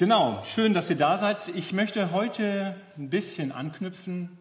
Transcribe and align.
Genau, 0.00 0.42
schön, 0.46 0.72
dass 0.72 0.88
ihr 0.88 0.96
da 0.96 1.18
seid. 1.18 1.48
Ich 1.48 1.74
möchte 1.74 2.10
heute 2.10 2.74
ein 2.96 3.10
bisschen 3.10 3.52
anknüpfen. 3.52 4.38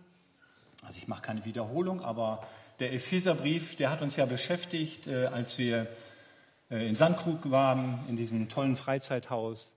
Also 0.83 0.99
ich 0.99 1.09
mache 1.09 1.21
keine 1.21 1.43
Wiederholung, 1.43 2.01
aber 2.01 2.47
der 2.79 2.93
Epheserbrief, 2.93 3.75
der 3.75 3.89
hat 3.89 4.01
uns 4.01 4.15
ja 4.15 4.25
beschäftigt, 4.25 5.07
äh, 5.07 5.25
als 5.25 5.57
wir 5.57 5.87
äh, 6.71 6.87
in 6.87 6.95
Sandkrug 6.95 7.51
waren, 7.51 7.99
in 8.07 8.15
diesem 8.15 8.47
tollen 8.47 8.77
Freizeithaus. 8.77 9.69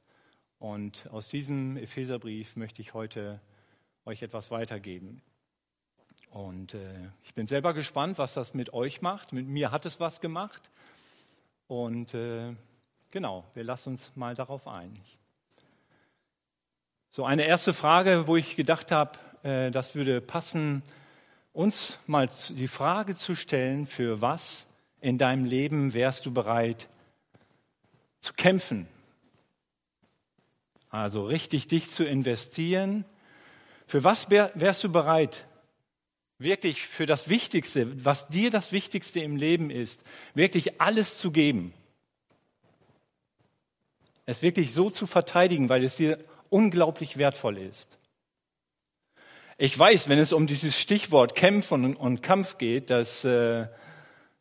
Und 0.61 1.09
aus 1.11 1.27
diesem 1.27 1.77
Epheserbrief 1.77 2.55
möchte 2.55 2.81
ich 2.81 2.95
heute 2.95 3.41
euch 4.05 4.23
etwas 4.23 4.53
weitergeben. 4.53 5.21
Und 6.31 6.75
äh, 6.75 7.09
ich 7.25 7.35
bin 7.35 7.49
selber 7.49 7.75
gespannt, 7.75 8.19
was 8.19 8.35
das 8.35 8.55
mit 8.55 8.73
euch 8.73 9.03
macht. 9.03 9.33
Mit 9.33 9.49
mir 9.49 9.73
hat 9.73 9.85
es 9.85 9.99
was 9.99 10.21
gemacht. 10.21 10.71
Und 11.67 12.15
äh, 12.15 12.55
genau, 13.11 13.43
wir 13.55 13.65
lassen 13.65 13.89
uns 13.95 14.13
mal 14.15 14.37
darauf 14.37 14.69
ein. 14.69 14.97
So 17.15 17.27
eine 17.27 17.45
erste 17.45 17.75
Frage, 17.75 18.27
wo 18.27 18.37
ich 18.39 18.57
gedacht 18.57 18.91
habe, 18.91 19.19
äh, 19.43 19.71
das 19.71 19.95
würde 19.95 20.23
passen, 20.23 20.83
uns 21.53 21.99
mal 22.07 22.31
die 22.49 22.69
Frage 22.69 23.19
zu 23.19 23.35
stellen, 23.35 23.87
für 23.87 24.23
was 24.23 24.65
in 25.03 25.19
deinem 25.19 25.45
Leben 25.45 25.93
wärst 25.93 26.25
du 26.25 26.33
bereit 26.33 26.89
zu 28.23 28.33
kämpfen? 28.33 28.89
Also 30.89 31.27
richtig 31.27 31.69
dich 31.69 31.91
zu 31.91 32.03
investieren. 32.05 33.05
Für 33.87 34.05
was 34.05 34.31
wärst 34.31 34.83
du 34.83 34.91
bereit, 34.91 35.45
wirklich 36.39 36.87
für 36.87 37.05
das 37.05 37.29
Wichtigste, 37.29 38.07
was 38.07 38.29
dir 38.29 38.51
das 38.51 38.73
Wichtigste 38.73 39.21
im 39.21 39.37
Leben 39.37 39.69
ist, 39.69 40.03
wirklich 40.33 40.81
alles 40.81 41.19
zu 41.19 41.31
geben? 41.31 41.75
Es 44.25 44.41
wirklich 44.41 44.73
so 44.73 44.89
zu 44.89 45.07
verteidigen, 45.07 45.69
weil 45.69 45.85
es 45.85 45.97
dir 45.97 46.19
unglaublich 46.53 47.17
wertvoll 47.17 47.59
ist. 47.59 47.99
Ich 49.59 49.79
weiß, 49.79 50.09
wenn 50.09 50.19
es 50.19 50.33
um 50.33 50.47
dieses 50.47 50.79
Stichwort 50.79 51.35
Kämpfen 51.35 51.95
und, 51.95 52.23
Kampf 52.23 52.59
geht, 52.59 52.91
dass, 52.91 53.25
äh, 53.25 53.67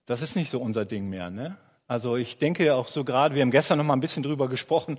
das 0.06 0.22
ist 0.22 0.36
nicht 0.36 0.52
so 0.52 0.60
unser 0.60 0.86
Ding 0.86 1.10
mehr. 1.10 1.30
Ne? 1.30 1.58
Also 1.88 2.16
ich 2.16 2.38
denke 2.38 2.74
auch 2.76 2.88
so 2.88 3.04
gerade, 3.04 3.36
wir 3.36 3.42
haben 3.42 3.52
gestern 3.52 3.78
noch 3.78 3.86
mal 3.86 3.94
ein 3.94 4.00
bisschen 4.00 4.24
drüber 4.24 4.50
gesprochen, 4.50 4.98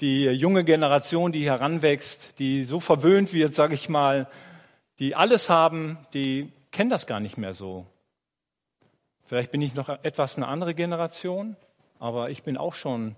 die 0.00 0.24
junge 0.24 0.64
Generation, 0.64 1.32
die 1.32 1.44
heranwächst, 1.44 2.38
die 2.38 2.64
so 2.64 2.80
verwöhnt 2.80 3.32
wird, 3.32 3.54
sage 3.54 3.74
ich 3.74 3.88
mal, 3.88 4.28
die 5.00 5.14
alles 5.14 5.48
haben, 5.48 5.98
die 6.14 6.52
kennen 6.70 6.90
das 6.90 7.06
gar 7.06 7.20
nicht 7.20 7.36
mehr 7.36 7.54
so. 7.54 7.86
Vielleicht 9.26 9.50
bin 9.50 9.60
ich 9.60 9.74
noch 9.74 9.88
etwas 9.88 10.36
eine 10.36 10.46
andere 10.46 10.74
Generation, 10.74 11.56
aber 11.98 12.30
ich 12.30 12.42
bin 12.42 12.56
auch 12.56 12.74
schon 12.74 13.16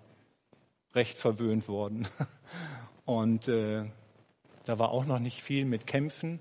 recht 0.94 1.18
verwöhnt 1.18 1.68
worden. 1.68 2.08
Und 3.10 3.48
äh, 3.48 3.82
da 4.66 4.78
war 4.78 4.90
auch 4.90 5.04
noch 5.04 5.18
nicht 5.18 5.42
viel 5.42 5.64
mit 5.64 5.84
Kämpfen. 5.84 6.38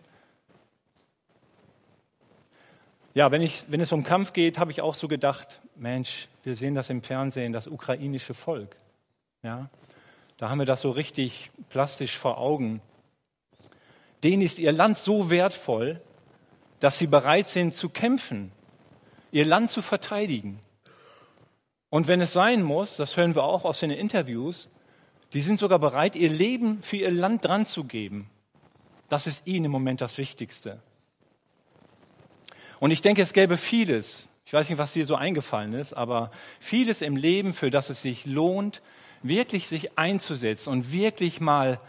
Ja, 3.16 3.32
wenn, 3.32 3.42
ich, 3.42 3.64
wenn 3.70 3.82
es 3.82 3.92
um 3.92 4.04
Kampf 4.04 4.34
geht, 4.34 4.60
habe 4.60 4.70
ich 4.70 4.84
auch 4.84 4.94
so 4.94 5.08
gedacht, 5.08 5.62
Mensch, 5.76 6.28
wir 6.44 6.56
sehen 6.56 6.76
das 6.76 6.92
im 6.92 7.02
Fernsehen, 7.02 7.54
das 7.54 7.66
ukrainische 7.66 8.36
Volk. 8.36 8.76
Ja, 9.42 9.72
da 10.38 10.50
haben 10.52 10.60
wir 10.60 10.68
das 10.68 10.82
so 10.82 10.92
richtig 10.92 11.50
plastisch 11.70 12.16
vor 12.20 12.38
Augen. 12.38 12.82
Denen 14.24 14.44
ist 14.44 14.60
ihr 14.60 14.72
Land 14.72 15.00
so 15.00 15.32
wertvoll, 15.32 16.00
dass 16.80 17.00
sie 17.00 17.08
bereit 17.08 17.50
sind 17.50 17.74
zu 17.74 17.90
kämpfen, 17.90 18.52
ihr 19.32 19.46
Land 19.46 19.72
zu 19.72 19.82
verteidigen. 19.82 20.60
Und 21.90 22.08
wenn 22.08 22.22
es 22.22 22.34
sein 22.34 22.62
muss, 22.62 22.96
das 22.96 23.18
hören 23.18 23.34
wir 23.34 23.42
auch 23.42 23.66
aus 23.66 23.80
den 23.80 23.90
Interviews, 23.90 24.70
die 25.34 25.42
sind 25.42 25.60
sogar 25.60 25.80
bereit, 25.80 26.16
ihr 26.16 26.30
Leben 26.30 26.82
für 26.82 26.98
ihr 26.98 27.12
Land 27.12 27.46
dran 27.46 27.66
zu 27.66 27.84
geben. 27.84 28.30
Das 29.10 29.28
ist 29.28 29.46
ihnen 29.46 29.66
im 29.66 29.72
Moment 29.72 30.02
das 30.02 30.18
Wichtigste. 30.18 30.82
Und 32.80 32.92
ich 32.92 33.02
denke, 33.02 33.22
es 33.22 33.34
gäbe 33.34 33.58
vieles, 33.58 34.28
ich 34.46 34.54
weiß 34.54 34.70
nicht, 34.70 34.80
was 34.80 34.94
dir 34.94 35.06
so 35.06 35.16
eingefallen 35.16 35.74
ist, 35.74 35.94
aber 35.94 36.32
vieles 36.60 37.02
im 37.02 37.16
Leben, 37.16 37.54
für 37.54 37.70
das 37.70 37.90
es 37.90 38.02
sich 38.02 38.26
lohnt, 38.26 38.82
wirklich 39.22 39.68
sich 39.68 39.98
einzusetzen 39.98 40.70
und 40.70 40.92
wirklich 40.92 41.40
mal 41.40 41.80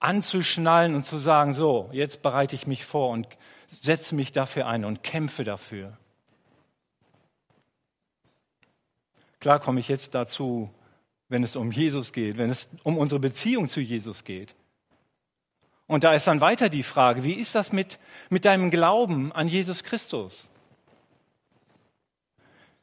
anzuschnallen 0.00 0.94
und 0.94 1.04
zu 1.04 1.18
sagen, 1.18 1.52
so, 1.52 1.88
jetzt 1.92 2.22
bereite 2.22 2.56
ich 2.56 2.66
mich 2.66 2.84
vor 2.84 3.10
und 3.10 3.28
setze 3.68 4.14
mich 4.14 4.32
dafür 4.32 4.66
ein 4.66 4.84
und 4.84 5.02
kämpfe 5.02 5.44
dafür. 5.44 5.96
Klar 9.38 9.60
komme 9.60 9.80
ich 9.80 9.88
jetzt 9.88 10.14
dazu, 10.14 10.70
wenn 11.30 11.44
es 11.44 11.56
um 11.56 11.70
Jesus 11.70 12.12
geht, 12.12 12.36
wenn 12.36 12.50
es 12.50 12.68
um 12.82 12.98
unsere 12.98 13.20
Beziehung 13.20 13.68
zu 13.68 13.80
Jesus 13.80 14.24
geht. 14.24 14.54
Und 15.86 16.04
da 16.04 16.12
ist 16.12 16.26
dann 16.26 16.40
weiter 16.40 16.68
die 16.68 16.82
Frage, 16.82 17.24
wie 17.24 17.32
ist 17.32 17.54
das 17.54 17.72
mit, 17.72 17.98
mit 18.28 18.44
deinem 18.44 18.70
Glauben 18.70 19.32
an 19.32 19.48
Jesus 19.48 19.82
Christus? 19.82 20.46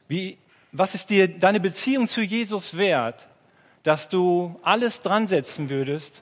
Wie, 0.08 0.38
was 0.72 0.96
ist 0.96 1.10
dir 1.10 1.28
deine 1.28 1.60
Beziehung 1.60 2.08
zu 2.08 2.22
Jesus 2.22 2.76
wert, 2.76 3.28
dass 3.84 4.10
du 4.10 4.60
alles 4.64 5.02
dran 5.02 5.28
setzen 5.28 5.70
würdest, 5.70 6.22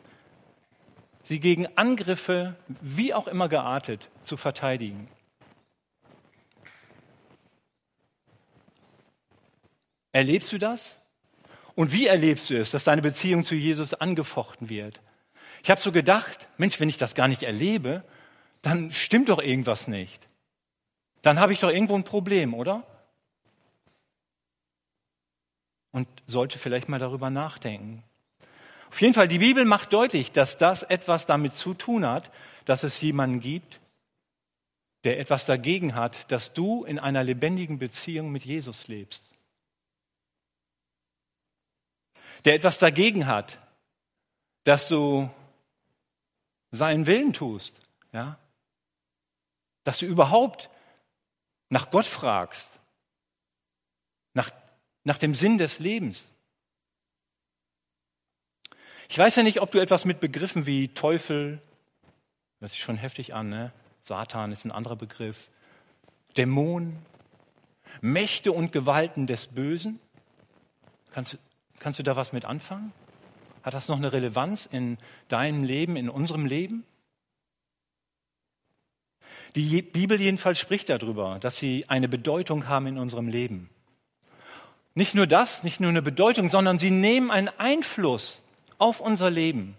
sie 1.24 1.40
gegen 1.40 1.68
Angriffe, 1.78 2.56
wie 2.82 3.14
auch 3.14 3.28
immer 3.28 3.50
geartet, 3.50 4.10
zu 4.24 4.36
verteidigen? 4.36 5.08
Erlebst 10.12 10.52
du 10.52 10.58
das? 10.58 10.98
Und 11.76 11.92
wie 11.92 12.08
erlebst 12.08 12.50
du 12.50 12.58
es, 12.58 12.72
dass 12.72 12.86
deine 12.86 13.02
Beziehung 13.02 13.44
zu 13.44 13.54
Jesus 13.54 13.94
angefochten 13.94 14.70
wird? 14.70 15.02
Ich 15.64 15.70
habe 15.70 15.82
so 15.82 15.92
gedacht, 15.92 16.48
Mensch, 16.58 16.80
wenn 16.80 16.90
ich 16.90 16.98
das 16.98 17.16
gar 17.16 17.28
nicht 17.28 17.44
erlebe, 17.44 18.04
dann 18.62 18.92
stimmt 18.92 19.30
doch 19.30 19.40
irgendwas 19.40 19.88
nicht. 19.88 20.28
Dann 21.22 21.40
habe 21.40 21.54
ich 21.54 21.60
doch 21.60 21.70
irgendwo 21.70 21.96
ein 21.96 22.04
Problem, 22.04 22.54
oder? 22.54 22.84
Und 25.92 26.08
sollte 26.28 26.60
vielleicht 26.60 26.88
mal 26.88 27.00
darüber 27.00 27.30
nachdenken. 27.30 28.04
Auf 28.90 29.02
jeden 29.02 29.14
Fall, 29.14 29.28
die 29.28 29.40
Bibel 29.40 29.66
macht 29.66 29.92
deutlich, 29.92 30.32
dass 30.32 30.58
das 30.58 30.84
etwas 30.84 31.26
damit 31.26 31.56
zu 31.56 31.74
tun 31.74 32.06
hat, 32.06 32.32
dass 32.66 32.84
es 32.84 33.02
jemanden 33.02 33.40
gibt, 33.40 33.82
der 35.04 35.20
etwas 35.20 35.46
dagegen 35.46 35.96
hat, 35.96 36.32
dass 36.32 36.54
du 36.54 36.84
in 36.84 37.00
einer 37.00 37.24
lebendigen 37.24 37.78
Beziehung 37.78 38.32
mit 38.32 38.46
Jesus 38.46 38.88
lebst. 38.88 39.35
Der 42.46 42.54
etwas 42.54 42.78
dagegen 42.78 43.28
hat, 43.28 43.60
dass 44.64 44.88
du 44.88 45.30
seinen 46.72 47.06
Willen 47.08 47.34
tust, 47.34 47.80
ja? 48.12 48.40
Dass 49.84 50.00
du 50.00 50.06
überhaupt 50.06 50.70
nach 51.70 51.90
Gott 51.90 52.06
fragst, 52.06 52.68
nach, 54.34 54.52
nach 55.04 55.18
dem 55.18 55.36
Sinn 55.36 55.58
des 55.58 55.80
Lebens. 55.80 56.28
Ich 59.10 59.18
weiß 59.18 59.36
ja 59.36 59.44
nicht, 59.44 59.62
ob 59.62 59.72
du 59.72 59.80
etwas 59.80 60.06
mit 60.06 60.20
Begriffen 60.20 60.66
wie 60.66 60.90
Teufel, 60.90 61.62
hört 62.60 62.72
sich 62.72 62.82
schon 62.82 62.98
heftig 62.98 63.34
an, 63.34 63.50
ne? 63.50 63.74
Satan 64.04 64.52
ist 64.52 64.66
ein 64.66 64.72
anderer 64.72 64.96
Begriff, 64.96 65.50
Dämonen, 66.38 67.04
Mächte 68.02 68.52
und 68.52 68.72
Gewalten 68.72 69.26
des 69.26 69.48
Bösen. 69.48 70.00
Kannst, 71.12 71.40
Kannst 71.80 72.00
du 72.00 72.04
da 72.04 72.16
was 72.16 72.34
mit 72.34 72.46
anfangen? 72.46 72.94
Hat 73.64 73.74
das 73.74 73.88
noch 73.88 73.98
eine 73.98 74.14
Relevanz 74.14 74.66
in 74.66 74.98
deinem 75.28 75.64
Leben, 75.64 75.96
in 75.96 76.10
unserem 76.10 76.46
Leben? 76.46 76.86
Die 79.56 79.82
Bibel 79.82 80.20
jedenfalls 80.20 80.60
spricht 80.60 80.90
darüber, 80.90 81.40
dass 81.40 81.58
sie 81.58 81.86
eine 81.88 82.10
Bedeutung 82.10 82.68
haben 82.68 82.88
in 82.88 82.98
unserem 82.98 83.28
Leben. 83.28 83.70
Nicht 84.94 85.16
nur 85.16 85.28
das, 85.28 85.64
nicht 85.64 85.80
nur 85.80 85.90
eine 85.90 86.02
Bedeutung, 86.02 86.50
sondern 86.50 86.78
sie 86.78 86.92
nehmen 86.92 87.32
einen 87.32 87.50
Einfluss 87.58 88.42
auf 88.78 89.00
unser 89.00 89.30
Leben. 89.30 89.76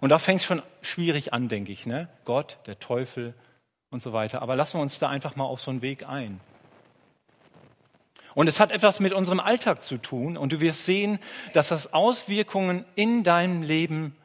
Und 0.00 0.10
da 0.10 0.18
fängt 0.18 0.40
es 0.40 0.46
schon 0.46 0.62
schwierig 0.82 1.32
an, 1.32 1.48
denke 1.48 1.72
ich, 1.72 1.86
ne? 1.86 2.08
Gott, 2.24 2.58
der 2.66 2.78
Teufel 2.78 3.34
und 3.90 4.02
so 4.02 4.12
weiter. 4.12 4.42
Aber 4.42 4.54
lassen 4.54 4.78
wir 4.78 4.82
uns 4.82 4.98
da 4.98 5.08
einfach 5.08 5.34
mal 5.34 5.44
auf 5.44 5.60
so 5.60 5.70
einen 5.70 5.82
Weg 5.82 6.08
ein. 6.08 6.40
Und 8.34 8.46
es 8.46 8.60
hat 8.60 8.70
etwas 8.70 9.00
mit 9.00 9.12
unserem 9.12 9.40
Alltag 9.40 9.82
zu 9.82 9.98
tun. 9.98 10.36
Und 10.36 10.52
du 10.52 10.60
wirst 10.60 10.84
sehen, 10.84 11.18
dass 11.54 11.68
das 11.68 11.92
Auswirkungen 11.92 12.84
in 12.94 13.24
deinem 13.24 13.62
Leben 13.62 14.16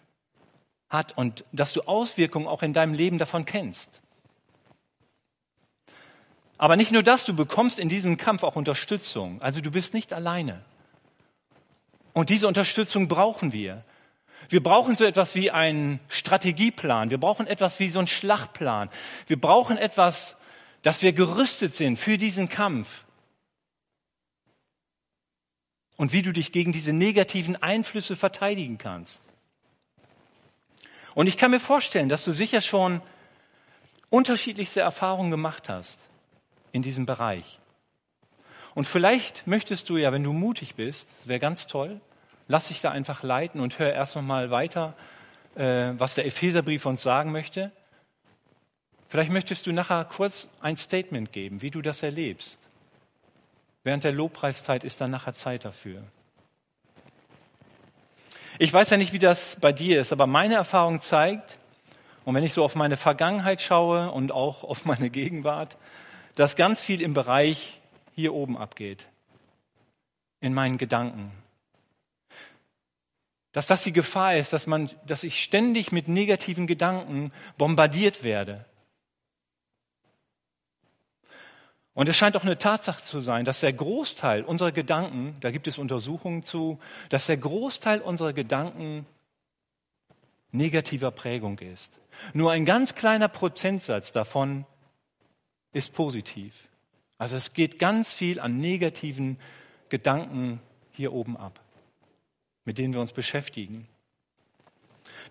hat 0.90 1.18
und 1.18 1.44
dass 1.52 1.74
du 1.74 1.82
Auswirkungen 1.82 2.48
auch 2.48 2.62
in 2.62 2.74
deinem 2.74 2.94
Leben 2.94 3.18
davon 3.18 3.46
kennst. 3.46 4.02
Aber 6.58 6.76
nicht 6.78 6.92
nur 6.92 7.04
das, 7.04 7.26
du 7.26 7.34
bekommst 7.34 7.80
in 7.80 7.90
diesem 7.90 8.16
Kampf 8.16 8.44
auch 8.44 8.56
Unterstützung. 8.56 9.42
Also 9.42 9.60
du 9.60 9.72
bist 9.72 9.94
nicht 9.94 10.14
alleine. 10.14 10.64
Und 12.14 12.30
diese 12.30 12.48
Unterstützung 12.48 13.08
brauchen 13.08 13.52
wir. 13.52 13.84
Wir 14.50 14.62
brauchen 14.62 14.96
so 14.96 15.04
etwas 15.04 15.36
wie 15.36 15.52
einen 15.52 16.00
Strategieplan. 16.10 17.10
Wir 17.10 17.18
brauchen 17.18 17.48
etwas 17.48 17.80
wie 17.80 17.90
so 17.90 18.00
einen 18.00 18.08
Schlachtplan. 18.08 18.90
Wir 19.28 19.40
brauchen 19.40 19.78
etwas, 19.78 20.36
dass 20.84 21.02
wir 21.02 21.14
gerüstet 21.14 21.76
sind 21.76 21.98
für 21.98 22.18
diesen 22.18 22.50
Kampf 22.50 23.03
und 26.04 26.12
wie 26.12 26.22
du 26.22 26.34
dich 26.34 26.52
gegen 26.52 26.74
diese 26.74 26.92
negativen 26.92 27.56
Einflüsse 27.64 28.18
verteidigen 28.18 28.78
kannst. 28.78 29.22
Und 31.16 31.28
ich 31.28 31.38
kann 31.38 31.50
mir 31.50 31.62
vorstellen, 31.62 32.10
dass 32.10 32.26
du 32.26 32.34
sicher 32.34 32.60
schon 32.60 33.00
unterschiedlichste 34.10 34.82
Erfahrungen 34.82 35.32
gemacht 35.32 35.70
hast 35.70 35.98
in 36.74 36.82
diesem 36.82 37.06
Bereich. 37.06 37.58
Und 38.76 38.86
vielleicht 38.86 39.48
möchtest 39.48 39.90
du 39.90 39.96
ja, 39.96 40.12
wenn 40.12 40.26
du 40.26 40.34
mutig 40.34 40.76
bist, 40.76 41.08
wäre 41.24 41.40
ganz 41.40 41.68
toll, 41.68 42.02
lass 42.50 42.68
dich 42.68 42.82
da 42.82 42.92
einfach 42.92 43.24
leiten 43.24 43.62
und 43.62 43.80
hör 43.80 43.94
erst 43.94 44.18
noch 44.18 44.24
mal 44.24 44.52
weiter, 44.52 44.98
äh, 45.56 45.94
was 45.98 46.16
der 46.16 46.26
Epheserbrief 46.26 46.86
uns 46.86 47.02
sagen 47.02 47.32
möchte. 47.32 47.72
Vielleicht 49.08 49.32
möchtest 49.32 49.68
du 49.68 49.72
nachher 49.72 50.04
kurz 50.04 50.50
ein 50.60 50.76
Statement 50.76 51.32
geben, 51.32 51.62
wie 51.62 51.72
du 51.72 51.82
das 51.82 52.04
erlebst. 52.04 52.60
Während 53.84 54.04
der 54.04 54.12
Lobpreiszeit 54.14 54.84
ist 54.84 55.02
dann 55.02 55.12
nachher 55.12 55.34
Zeit 55.34 55.66
dafür. 55.66 56.04
Ich 58.60 58.72
weiß 58.72 58.90
ja 58.92 58.98
nicht, 58.98 59.14
wie 59.14 59.20
das 59.20 59.58
bei 59.60 59.72
dir 59.72 60.00
ist, 60.00 60.12
aber 60.12 60.28
meine 60.28 60.56
Erfahrung 60.56 61.02
zeigt, 61.02 61.58
und 62.24 62.36
wenn 62.36 62.44
ich 62.44 62.54
so 62.54 62.64
auf 62.64 62.76
meine 62.76 62.96
Vergangenheit 62.98 63.62
schaue 63.62 64.12
und 64.12 64.32
auch 64.32 64.64
auf 64.64 64.86
meine 64.86 65.10
Gegenwart, 65.10 65.78
dass 66.36 66.56
ganz 66.56 66.82
viel 66.82 67.02
im 67.02 67.14
Bereich 67.14 67.82
hier 68.16 68.34
oben 68.34 68.58
abgeht. 68.58 69.06
In 70.40 70.54
meinen 70.54 70.78
Gedanken. 70.78 71.32
Dass 73.52 73.68
das 73.68 73.84
die 73.84 73.94
Gefahr 73.94 74.36
ist, 74.36 74.54
dass 74.54 74.68
man, 74.68 74.90
dass 75.06 75.24
ich 75.24 75.44
ständig 75.44 75.92
mit 75.92 76.08
negativen 76.08 76.66
Gedanken 76.68 77.32
bombardiert 77.58 78.24
werde. 78.24 78.66
Und 81.94 82.10
es 82.10 82.16
scheint 82.16 82.36
auch 82.36 82.44
eine 82.44 82.58
Tatsache 82.58 83.04
zu 83.04 83.20
sein, 83.20 83.46
dass 83.46 83.60
der 83.60 83.74
Großteil 83.74 84.44
unserer 84.44 84.72
Gedanken, 84.72 85.36
da 85.42 85.52
gibt 85.52 85.68
es 85.68 85.78
Untersuchungen 85.78 86.44
zu, 86.44 86.80
dass 87.10 87.28
der 87.28 87.38
Großteil 87.38 88.02
unserer 88.02 88.34
Gedanken 88.34 89.06
negativer 90.52 91.12
Prägung 91.12 91.60
ist. 91.60 92.00
Nur 92.34 92.52
ein 92.52 92.66
ganz 92.66 92.96
kleiner 92.96 93.28
Prozentsatz 93.28 94.12
davon 94.12 94.66
ist 95.72 95.94
positiv. 95.94 96.54
Also 97.18 97.36
es 97.36 97.54
geht 97.54 97.80
ganz 97.80 98.12
viel 98.12 98.40
an 98.40 98.58
negativen 98.58 99.40
Gedanken 99.90 100.60
hier 100.92 101.14
oben 101.14 101.38
ab, 101.38 101.60
mit 102.66 102.78
denen 102.78 102.94
wir 102.94 103.02
uns 103.02 103.14
beschäftigen. 103.14 103.88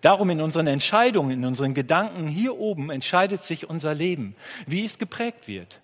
Darum 0.01 0.29
in 0.29 0.41
unseren 0.41 0.67
Entscheidungen, 0.67 1.31
in 1.31 1.45
unseren 1.45 1.73
Gedanken 1.73 2.27
hier 2.27 2.57
oben 2.57 2.89
entscheidet 2.89 3.43
sich 3.43 3.69
unser 3.69 3.93
Leben, 3.93 4.35
wie 4.65 4.85
es 4.85 4.97
geprägt 4.97 5.47
wird. 5.47 5.81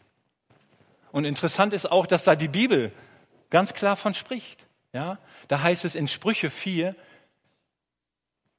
Und 1.11 1.25
interessant 1.25 1.73
ist 1.73 1.91
auch, 1.91 2.05
dass 2.05 2.23
da 2.23 2.35
die 2.35 2.47
Bibel 2.47 2.91
ganz 3.49 3.73
klar 3.73 3.95
von 3.95 4.13
spricht. 4.13 4.65
Ja, 4.93 5.19
da 5.47 5.61
heißt 5.61 5.85
es 5.85 5.95
in 5.95 6.07
Sprüche 6.07 6.49
4, 6.49 6.95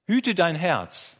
hüte 0.07 0.35
dein 0.35 0.55
Herz, 0.55 1.17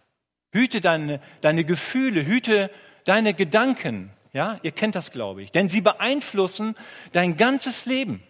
hüte 0.53 0.81
deine, 0.81 1.21
deine 1.41 1.65
Gefühle, 1.65 2.25
hüte 2.25 2.71
deine 3.05 3.35
Gedanken. 3.35 4.13
Ja, 4.33 4.61
ihr 4.63 4.71
kennt 4.71 4.95
das, 4.95 5.11
glaube 5.11 5.43
ich, 5.43 5.51
denn 5.51 5.69
sie 5.69 5.81
beeinflussen 5.81 6.77
dein 7.13 7.37
ganzes 7.37 7.87
Leben. 7.87 8.23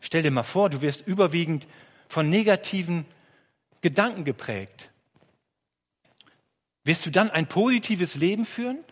Stell 0.00 0.22
dir 0.22 0.30
mal 0.30 0.42
vor, 0.42 0.70
du 0.70 0.80
wirst 0.80 1.06
überwiegend 1.06 1.66
von 2.08 2.30
negativen 2.30 3.04
Gedanken 3.82 4.24
geprägt. 4.24 4.88
Wirst 6.84 7.04
du 7.04 7.10
dann 7.10 7.30
ein 7.30 7.46
positives 7.46 8.14
Leben 8.14 8.46
führen? 8.46 8.82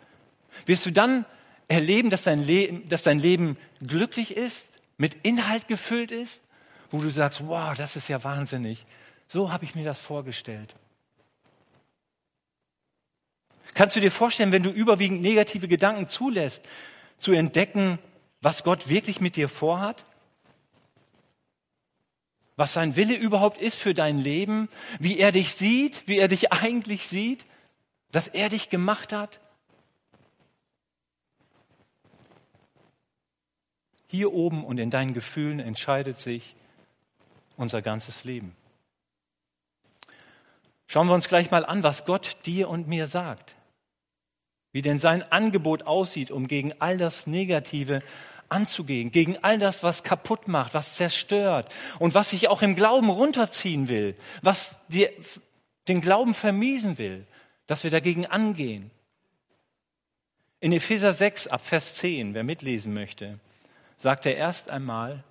Wirst 0.65 0.87
du 0.87 0.93
dann 0.93 1.25
erleben, 1.69 2.11
dass 2.11 2.23
dein, 2.23 2.41
Leben, 2.41 2.89
dass 2.89 3.03
dein 3.03 3.19
Leben 3.19 3.57
glücklich 3.87 4.37
ist, 4.37 4.71
mit 4.97 5.15
Inhalt 5.23 5.69
gefüllt 5.69 6.11
ist, 6.11 6.43
wo 6.91 7.01
du 7.01 7.09
sagst, 7.11 7.47
wow, 7.47 7.75
das 7.77 7.97
ist 7.97 8.09
ja 8.09 8.23
wahnsinnig. 8.25 8.87
So 9.29 9.53
habe 9.53 9.65
ich 9.65 9.75
mir 9.75 9.85
das 9.85 10.01
vorgestellt. 10.01 10.75
Kannst 13.75 13.95
du 13.95 14.01
dir 14.01 14.11
vorstellen, 14.11 14.53
wenn 14.53 14.63
du 14.63 14.71
überwiegend 14.71 15.21
negative 15.21 15.69
Gedanken 15.69 16.09
zulässt, 16.09 16.65
zu 17.19 17.33
entdecken, 17.33 17.99
was 18.41 18.65
Gott 18.65 18.89
wirklich 18.89 19.21
mit 19.21 19.37
dir 19.37 19.49
vorhat? 19.49 20.05
Was 22.57 22.73
sein 22.73 22.97
Wille 22.97 23.15
überhaupt 23.15 23.59
ist 23.59 23.77
für 23.77 23.93
dein 23.93 24.17
Leben? 24.17 24.71
Wie 24.99 25.19
er 25.19 25.31
dich 25.31 25.55
sieht? 25.55 26.05
Wie 26.07 26.19
er 26.19 26.29
dich 26.29 26.53
eigentlich 26.53 27.07
sieht? 27.07 27.45
Dass 28.13 28.29
er 28.29 28.49
dich 28.49 28.71
gemacht 28.71 29.13
hat? 29.13 29.41
Hier 34.09 34.33
oben 34.33 34.65
und 34.65 34.79
in 34.79 34.91
deinen 34.91 35.15
Gefühlen 35.15 35.61
entscheidet 35.61 36.21
sich 36.21 36.55
unser 37.57 37.83
ganzes 37.83 38.25
Leben. 38.25 38.55
Schauen 40.87 41.09
wir 41.09 41.15
uns 41.15 41.29
gleich 41.29 41.51
mal 41.51 41.65
an, 41.65 41.83
was 41.83 42.05
Gott 42.05 42.37
dir 42.47 42.69
und 42.69 42.87
mir 42.87 43.09
sagt. 43.09 43.55
Wie 44.73 44.83
denn 44.83 44.99
sein 44.99 45.23
Angebot 45.33 45.85
aussieht, 45.85 46.31
um 46.31 46.47
gegen 46.47 46.73
all 46.81 46.99
das 46.99 47.27
Negative 47.27 48.03
anzugehen, 48.49 49.11
gegen 49.11 49.43
all 49.43 49.59
das, 49.59 49.83
was 49.83 50.05
kaputt 50.05 50.49
macht, 50.49 50.75
was 50.75 50.97
zerstört 50.97 51.73
und 51.99 52.15
was 52.15 52.31
sich 52.31 52.49
auch 52.49 52.63
im 52.63 52.77
Glauben 52.77 53.11
runterziehen 53.11 53.89
will, 53.89 54.15
was 54.43 54.81
dir 54.89 55.11
den 55.89 56.01
Glauben 56.01 56.35
vermiesen 56.35 56.99
will, 56.99 57.27
dass 57.67 57.83
wir 57.83 57.91
dagegen 57.91 58.27
angehen. 58.27 58.91
In 60.61 60.73
Epheser 60.73 61.15
6 61.15 61.49
ab 61.49 61.65
Vers 61.65 61.95
10, 61.97 62.35
wer 62.35 62.45
mitlesen 62.45 62.95
möchte, 62.95 63.39
sagt 63.99 64.27
er 64.27 64.37
erst 64.37 64.71
einmal, 64.71 65.25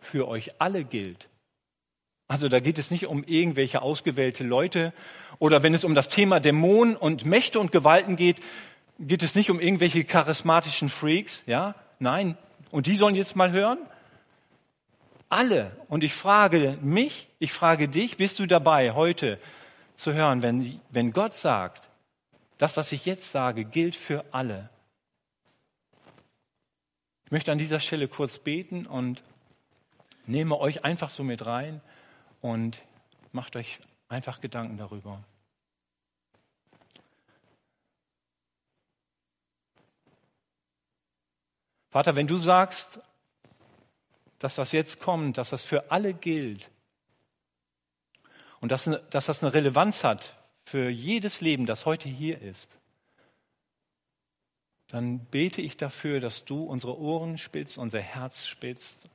für 0.00 0.28
euch 0.28 0.60
alle 0.60 0.84
gilt. 0.84 1.28
Also 2.28 2.48
da 2.48 2.60
geht 2.60 2.78
es 2.78 2.90
nicht 2.90 3.06
um 3.06 3.24
irgendwelche 3.24 3.82
ausgewählte 3.82 4.44
Leute 4.44 4.92
oder 5.38 5.62
wenn 5.62 5.74
es 5.74 5.84
um 5.84 5.94
das 5.94 6.08
Thema 6.08 6.40
Dämonen 6.40 6.96
und 6.96 7.24
Mächte 7.24 7.60
und 7.60 7.72
Gewalten 7.72 8.16
geht, 8.16 8.40
geht 8.98 9.22
es 9.22 9.34
nicht 9.34 9.50
um 9.50 9.60
irgendwelche 9.60 10.04
charismatischen 10.04 10.88
Freaks, 10.88 11.42
ja? 11.46 11.74
Nein. 11.98 12.36
Und 12.70 12.86
die 12.86 12.96
sollen 12.96 13.14
jetzt 13.14 13.36
mal 13.36 13.52
hören? 13.52 13.78
Alle. 15.28 15.72
Und 15.88 16.04
ich 16.04 16.14
frage 16.14 16.78
mich, 16.80 17.28
ich 17.38 17.52
frage 17.52 17.88
dich, 17.88 18.16
bist 18.16 18.38
du 18.38 18.46
dabei 18.46 18.92
heute 18.92 19.38
zu 19.96 20.12
hören, 20.12 20.42
wenn, 20.42 20.80
wenn 20.90 21.12
Gott 21.12 21.34
sagt, 21.34 21.88
das, 22.58 22.76
was 22.76 22.92
ich 22.92 23.04
jetzt 23.04 23.32
sage, 23.32 23.64
gilt 23.64 23.96
für 23.96 24.24
alle. 24.32 24.70
Ich 27.24 27.30
möchte 27.30 27.52
an 27.52 27.58
dieser 27.58 27.80
Stelle 27.80 28.08
kurz 28.08 28.38
beten 28.38 28.86
und 28.86 29.22
nehme 30.26 30.58
euch 30.58 30.84
einfach 30.84 31.10
so 31.10 31.24
mit 31.24 31.46
rein 31.46 31.80
und 32.40 32.82
macht 33.32 33.56
euch 33.56 33.80
einfach 34.08 34.40
Gedanken 34.40 34.76
darüber. 34.76 35.22
Vater, 41.90 42.16
wenn 42.16 42.26
du 42.26 42.36
sagst, 42.36 43.00
dass 44.40 44.58
was 44.58 44.72
jetzt 44.72 45.00
kommt, 45.00 45.38
dass 45.38 45.50
das 45.50 45.64
für 45.64 45.90
alle 45.90 46.12
gilt 46.12 46.68
und 48.60 48.72
dass, 48.72 48.90
dass 49.10 49.26
das 49.26 49.42
eine 49.42 49.54
Relevanz 49.54 50.04
hat 50.04 50.36
für 50.64 50.88
jedes 50.88 51.40
Leben, 51.40 51.66
das 51.66 51.86
heute 51.86 52.08
hier 52.08 52.42
ist, 52.42 52.76
dann 54.94 55.18
bete 55.18 55.60
ich 55.60 55.76
dafür, 55.76 56.20
dass 56.20 56.44
du 56.44 56.62
unsere 56.62 56.96
Ohren 56.96 57.36
spitzt, 57.36 57.78
unser 57.78 57.98
Herz 57.98 58.46
spitzt, 58.46 59.08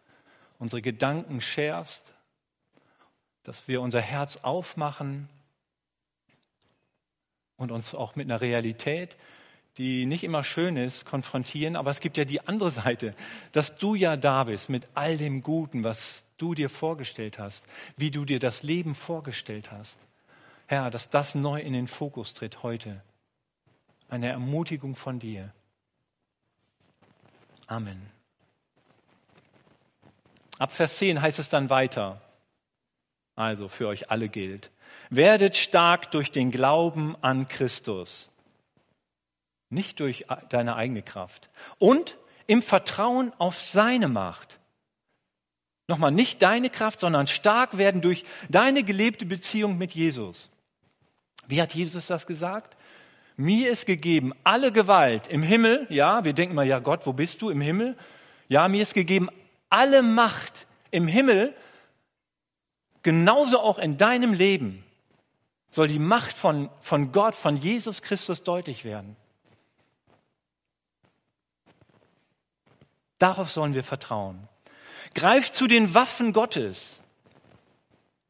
unsere 0.57 0.81
Gedanken 0.81 1.39
schärfst, 1.39 2.12
dass 3.43 3.65
wir 3.69 3.79
unser 3.79 4.01
Herz 4.01 4.36
aufmachen 4.43 5.29
und 7.55 7.71
uns 7.71 7.95
auch 7.95 8.17
mit 8.17 8.27
einer 8.27 8.41
Realität, 8.41 9.15
die 9.77 10.05
nicht 10.05 10.25
immer 10.25 10.43
schön 10.43 10.75
ist, 10.75 11.05
konfrontieren. 11.05 11.77
Aber 11.77 11.91
es 11.91 12.01
gibt 12.01 12.17
ja 12.17 12.25
die 12.25 12.45
andere 12.45 12.71
Seite, 12.71 13.15
dass 13.53 13.75
du 13.75 13.95
ja 13.95 14.17
da 14.17 14.43
bist 14.43 14.67
mit 14.67 14.86
all 14.95 15.15
dem 15.15 15.43
Guten, 15.43 15.86
was 15.86 16.25
du 16.38 16.55
dir 16.55 16.69
vorgestellt 16.69 17.39
hast, 17.39 17.65
wie 17.95 18.12
du 18.12 18.25
dir 18.25 18.39
das 18.39 18.63
Leben 18.63 18.95
vorgestellt 18.95 19.71
hast. 19.71 19.98
Herr, 20.67 20.89
dass 20.89 21.09
das 21.09 21.36
neu 21.36 21.62
in 21.62 21.71
den 21.71 21.88
Fokus 21.88 22.33
tritt 22.33 22.63
heute. 22.63 23.01
Eine 24.09 24.27
Ermutigung 24.27 24.98
von 24.98 25.19
dir. 25.19 25.53
Amen. 27.70 28.02
Ab 30.58 30.72
Vers 30.72 30.98
10 30.98 31.22
heißt 31.22 31.38
es 31.38 31.50
dann 31.50 31.70
weiter. 31.70 32.20
Also 33.36 33.70
für 33.70 33.88
euch 33.88 34.10
alle 34.10 34.28
gilt. 34.28 34.72
Werdet 35.12 35.56
stark 35.56 36.10
durch 36.10 36.32
den 36.32 36.50
Glauben 36.50 37.16
an 37.22 37.48
Christus. 37.48 38.30
Nicht 39.70 40.00
durch 40.00 40.26
deine 40.50 40.78
eigene 40.78 41.04
Kraft. 41.04 41.52
Und 41.78 42.18
im 42.48 42.64
Vertrauen 42.64 43.32
auf 43.38 43.62
seine 43.62 44.08
Macht. 44.08 44.60
Nochmal, 45.88 46.12
nicht 46.12 46.42
deine 46.42 46.72
Kraft, 46.72 47.00
sondern 47.00 47.28
stark 47.28 47.78
werden 47.78 48.02
durch 48.02 48.26
deine 48.50 48.84
gelebte 48.84 49.28
Beziehung 49.28 49.78
mit 49.78 49.92
Jesus. 49.92 50.50
Wie 51.48 51.62
hat 51.62 51.76
Jesus 51.76 52.08
das 52.08 52.26
gesagt? 52.26 52.76
Mir 53.39 53.72
ist 53.72 53.86
gegeben 53.86 54.34
alle 54.43 54.74
Gewalt 54.74 55.29
im 55.29 55.41
Himmel, 55.41 55.88
ja, 55.89 56.25
wir 56.25 56.34
denken 56.34 56.55
mal, 56.55 56.67
ja 56.67 56.79
Gott, 56.79 57.05
wo 57.05 57.13
bist 57.13 57.41
du 57.41 57.50
im 57.50 57.62
Himmel? 57.62 57.98
Ja, 58.50 58.67
mir 58.67 58.84
ist 58.84 58.93
gegeben 58.93 59.29
alle 59.69 60.01
Macht 60.01 60.67
im 60.91 61.08
Himmel 61.08 61.55
genauso 63.01 63.60
auch 63.60 63.79
in 63.79 63.96
deinem 63.96 64.34
Leben 64.34 64.84
soll 65.72 65.88
die 65.88 66.00
Macht 66.00 66.36
von, 66.36 66.69
von 66.81 67.13
Gott, 67.13 67.34
von 67.34 67.55
Jesus 67.55 68.01
Christus 68.01 68.43
deutlich 68.43 68.84
werden. 68.84 69.15
Darauf 73.19 73.51
sollen 73.51 73.74
wir 73.74 73.86
vertrauen. 73.86 74.50
Greif 75.13 75.50
zu 75.51 75.67
den 75.67 75.93
Waffen 75.93 76.34
Gottes. 76.34 76.98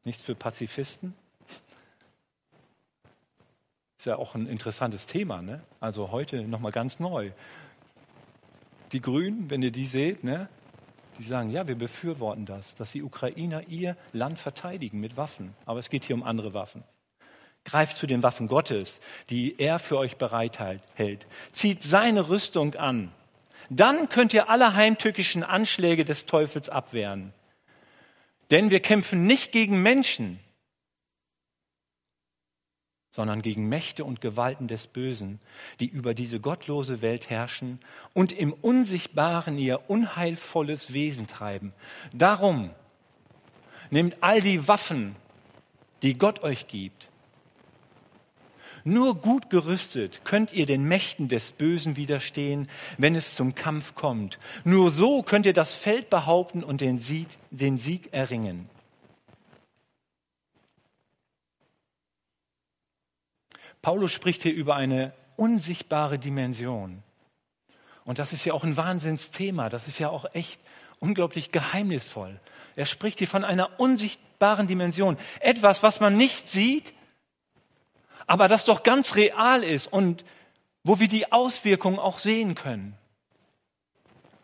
Nichts 0.04 0.22
für 0.22 0.36
Pazifisten. 0.36 1.16
Ist 4.00 4.06
ja 4.06 4.16
auch 4.16 4.34
ein 4.34 4.46
interessantes 4.46 5.06
Thema, 5.06 5.42
ne? 5.42 5.60
Also 5.78 6.10
heute 6.10 6.40
nochmal 6.48 6.72
ganz 6.72 7.00
neu. 7.00 7.32
Die 8.92 9.02
Grünen, 9.02 9.50
wenn 9.50 9.60
ihr 9.60 9.72
die 9.72 9.84
seht, 9.84 10.24
ne? 10.24 10.48
Die 11.18 11.24
sagen, 11.24 11.50
ja, 11.50 11.68
wir 11.68 11.74
befürworten 11.74 12.46
das, 12.46 12.74
dass 12.76 12.92
die 12.92 13.02
Ukrainer 13.02 13.68
ihr 13.68 13.98
Land 14.14 14.38
verteidigen 14.38 15.00
mit 15.00 15.18
Waffen. 15.18 15.54
Aber 15.66 15.80
es 15.80 15.90
geht 15.90 16.04
hier 16.04 16.16
um 16.16 16.22
andere 16.22 16.54
Waffen. 16.54 16.82
Greift 17.66 17.98
zu 17.98 18.06
den 18.06 18.22
Waffen 18.22 18.48
Gottes, 18.48 19.00
die 19.28 19.58
er 19.58 19.78
für 19.78 19.98
euch 19.98 20.16
bereithält. 20.16 21.26
Zieht 21.52 21.82
seine 21.82 22.30
Rüstung 22.30 22.76
an. 22.76 23.12
Dann 23.68 24.08
könnt 24.08 24.32
ihr 24.32 24.48
alle 24.48 24.72
heimtückischen 24.72 25.44
Anschläge 25.44 26.06
des 26.06 26.24
Teufels 26.24 26.70
abwehren. 26.70 27.34
Denn 28.50 28.70
wir 28.70 28.80
kämpfen 28.80 29.26
nicht 29.26 29.52
gegen 29.52 29.82
Menschen, 29.82 30.40
sondern 33.10 33.42
gegen 33.42 33.68
Mächte 33.68 34.04
und 34.04 34.20
Gewalten 34.20 34.68
des 34.68 34.86
Bösen, 34.86 35.40
die 35.80 35.88
über 35.88 36.14
diese 36.14 36.40
gottlose 36.40 37.02
Welt 37.02 37.28
herrschen 37.28 37.80
und 38.14 38.32
im 38.32 38.52
Unsichtbaren 38.52 39.58
ihr 39.58 39.90
unheilvolles 39.90 40.92
Wesen 40.92 41.26
treiben. 41.26 41.72
Darum 42.12 42.70
nehmt 43.90 44.22
all 44.22 44.40
die 44.40 44.68
Waffen, 44.68 45.16
die 46.02 46.16
Gott 46.16 46.42
euch 46.42 46.68
gibt. 46.68 47.08
Nur 48.84 49.16
gut 49.16 49.50
gerüstet 49.50 50.24
könnt 50.24 50.52
ihr 50.52 50.64
den 50.64 50.84
Mächten 50.84 51.28
des 51.28 51.52
Bösen 51.52 51.96
widerstehen, 51.96 52.68
wenn 52.96 53.14
es 53.14 53.34
zum 53.34 53.54
Kampf 53.54 53.94
kommt. 53.94 54.38
Nur 54.64 54.90
so 54.90 55.22
könnt 55.22 55.44
ihr 55.44 55.52
das 55.52 55.74
Feld 55.74 56.08
behaupten 56.08 56.64
und 56.64 56.80
den 56.80 56.98
Sieg, 56.98 57.28
den 57.50 57.76
Sieg 57.76 58.14
erringen. 58.14 58.70
Paulus 63.82 64.12
spricht 64.12 64.42
hier 64.42 64.54
über 64.54 64.76
eine 64.76 65.12
unsichtbare 65.36 66.18
Dimension. 66.18 67.02
Und 68.04 68.18
das 68.18 68.32
ist 68.32 68.44
ja 68.44 68.52
auch 68.52 68.64
ein 68.64 68.76
Wahnsinnsthema. 68.76 69.68
Das 69.68 69.88
ist 69.88 69.98
ja 69.98 70.10
auch 70.10 70.26
echt 70.34 70.60
unglaublich 70.98 71.50
geheimnisvoll. 71.50 72.40
Er 72.76 72.86
spricht 72.86 73.18
hier 73.18 73.28
von 73.28 73.44
einer 73.44 73.80
unsichtbaren 73.80 74.66
Dimension. 74.66 75.16
Etwas, 75.40 75.82
was 75.82 76.00
man 76.00 76.16
nicht 76.16 76.48
sieht, 76.48 76.94
aber 78.26 78.48
das 78.48 78.64
doch 78.64 78.82
ganz 78.82 79.16
real 79.16 79.62
ist 79.64 79.92
und 79.92 80.24
wo 80.84 81.00
wir 81.00 81.08
die 81.08 81.32
Auswirkungen 81.32 81.98
auch 81.98 82.18
sehen 82.18 82.54
können. 82.54 82.96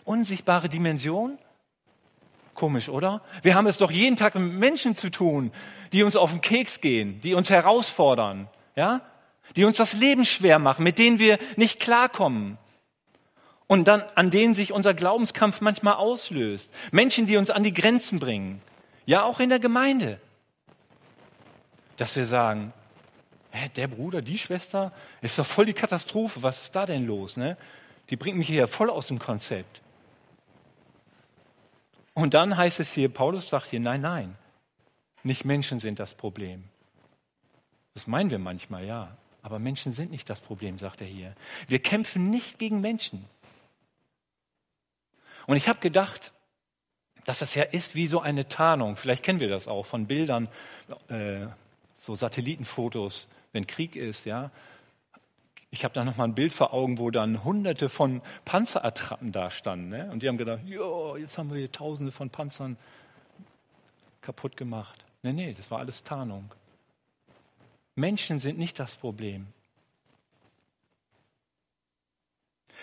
Unsichtbare 0.05 0.69
Dimension? 0.69 1.39
Komisch, 2.55 2.89
oder? 2.89 3.23
Wir 3.43 3.55
haben 3.55 3.67
es 3.67 3.79
doch 3.79 3.91
jeden 3.91 4.17
Tag 4.17 4.35
mit 4.35 4.53
Menschen 4.53 4.95
zu 4.95 5.11
tun, 5.11 5.53
die 5.93 6.03
uns 6.03 6.17
auf 6.17 6.31
den 6.31 6.41
Keks 6.41 6.81
gehen, 6.81 7.21
die 7.21 7.35
uns 7.35 7.51
herausfordern. 7.51 8.49
Ja? 8.75 9.03
Die 9.55 9.65
uns 9.65 9.77
das 9.77 9.93
Leben 9.93 10.25
schwer 10.25 10.59
machen, 10.59 10.83
mit 10.83 10.99
denen 10.99 11.19
wir 11.19 11.39
nicht 11.57 11.81
klarkommen 11.81 12.59
und 13.67 13.89
dann 13.89 14.03
an 14.15 14.31
denen 14.31 14.55
sich 14.55 14.73
unser 14.73 14.95
Glaubenskampf 14.95 15.61
manchmal 15.61 15.95
auslöst. 15.95 16.73
Menschen, 16.93 17.27
die 17.27 17.37
uns 17.37 17.51
an 17.51 17.63
die 17.63 17.75
Grenzen 17.75 18.19
bringen. 18.19 18.63
Ja, 19.07 19.25
auch 19.25 19.41
in 19.41 19.49
der 19.49 19.59
Gemeinde. 19.59 20.21
Dass 21.97 22.17
wir 22.17 22.27
sagen, 22.27 22.73
hä, 23.51 23.71
der 23.77 23.89
Bruder, 23.89 24.23
die 24.23 24.39
Schwester, 24.39 24.93
ist 25.23 25.39
doch 25.39 25.47
voll 25.47 25.67
die 25.67 25.73
Katastrophe. 25.73 26.43
Was 26.43 26.63
ist 26.63 26.77
da 26.77 26.87
denn 26.87 27.07
los? 27.07 27.37
Ne? 27.37 27.57
Die 28.11 28.17
bringt 28.17 28.37
mich 28.37 28.49
hier 28.49 28.69
voll 28.69 28.91
aus 28.91 29.09
dem 29.09 29.19
Konzept. 29.19 29.81
Und 32.15 32.35
dann 32.35 32.57
heißt 32.57 32.81
es 32.81 32.93
hier, 32.93 33.09
Paulus 33.09 33.49
sagt 33.49 33.67
hier, 33.67 33.81
nein, 33.81 34.01
nein, 34.01 34.37
nicht 35.23 35.45
Menschen 35.45 35.81
sind 35.81 35.99
das 35.99 36.15
Problem. 36.15 36.65
Das 37.95 38.07
meinen 38.07 38.31
wir 38.31 38.39
manchmal, 38.39 38.87
ja. 38.87 39.17
Aber 39.47 39.61
Menschen 39.61 39.93
sind 39.93 40.11
nicht 40.11 40.29
das 40.29 40.41
Problem, 40.41 40.77
sagt 40.77 41.01
er 41.03 41.07
hier. 41.07 41.33
Wir 41.69 41.79
kämpfen 41.79 42.31
nicht 42.31 42.59
gegen 42.59 42.81
Menschen. 42.81 43.25
Und 45.47 45.57
ich 45.57 45.69
habe 45.69 45.79
gedacht, 45.79 46.33
dass 47.27 47.39
das 47.39 47.55
ja 47.55 47.63
ist 47.63 47.95
wie 47.95 48.09
so 48.09 48.19
eine 48.19 48.49
Tarnung. 48.49 48.97
Vielleicht 48.97 49.23
kennen 49.23 49.39
wir 49.39 49.49
das 49.49 49.69
auch 49.69 49.87
von 49.87 50.09
Bildern, 50.09 50.49
äh, 51.07 51.47
so 52.03 52.17
Satellitenfotos, 52.17 53.29
wenn 53.53 53.69
Krieg 53.69 53.95
ist, 53.95 54.25
ja. 54.25 54.51
Ich 55.71 55.85
habe 55.85 55.95
da 55.95 56.05
noch 56.05 56.17
mal 56.17 56.25
ein 56.25 56.35
Bild 56.35 56.53
vor 56.53 56.75
Augen, 56.75 56.99
wo 56.99 57.13
dann 57.13 57.45
Hunderte 57.45 57.89
von 57.89 58.23
Panzerattrappen 58.45 59.31
da 59.31 59.53
standen, 59.53 59.91
ne? 59.91 60.11
Und 60.11 60.25
die 60.25 60.29
haben 60.29 60.39
gedacht, 60.39 60.63
ja, 60.67 61.17
jetzt 61.19 61.39
haben 61.39 61.51
wir 61.51 61.59
hier 61.59 61.71
Tausende 61.71 62.11
von 62.11 62.31
Panzern 62.31 62.77
kaputt 64.23 64.57
gemacht. 64.57 65.05
Nee, 65.23 65.33
nee, 65.33 65.55
das 65.55 65.71
war 65.71 65.79
alles 65.79 66.03
Tarnung. 66.03 66.51
Menschen 67.97 68.41
sind 68.41 68.59
nicht 68.59 68.79
das 68.79 68.95
Problem. 68.95 69.49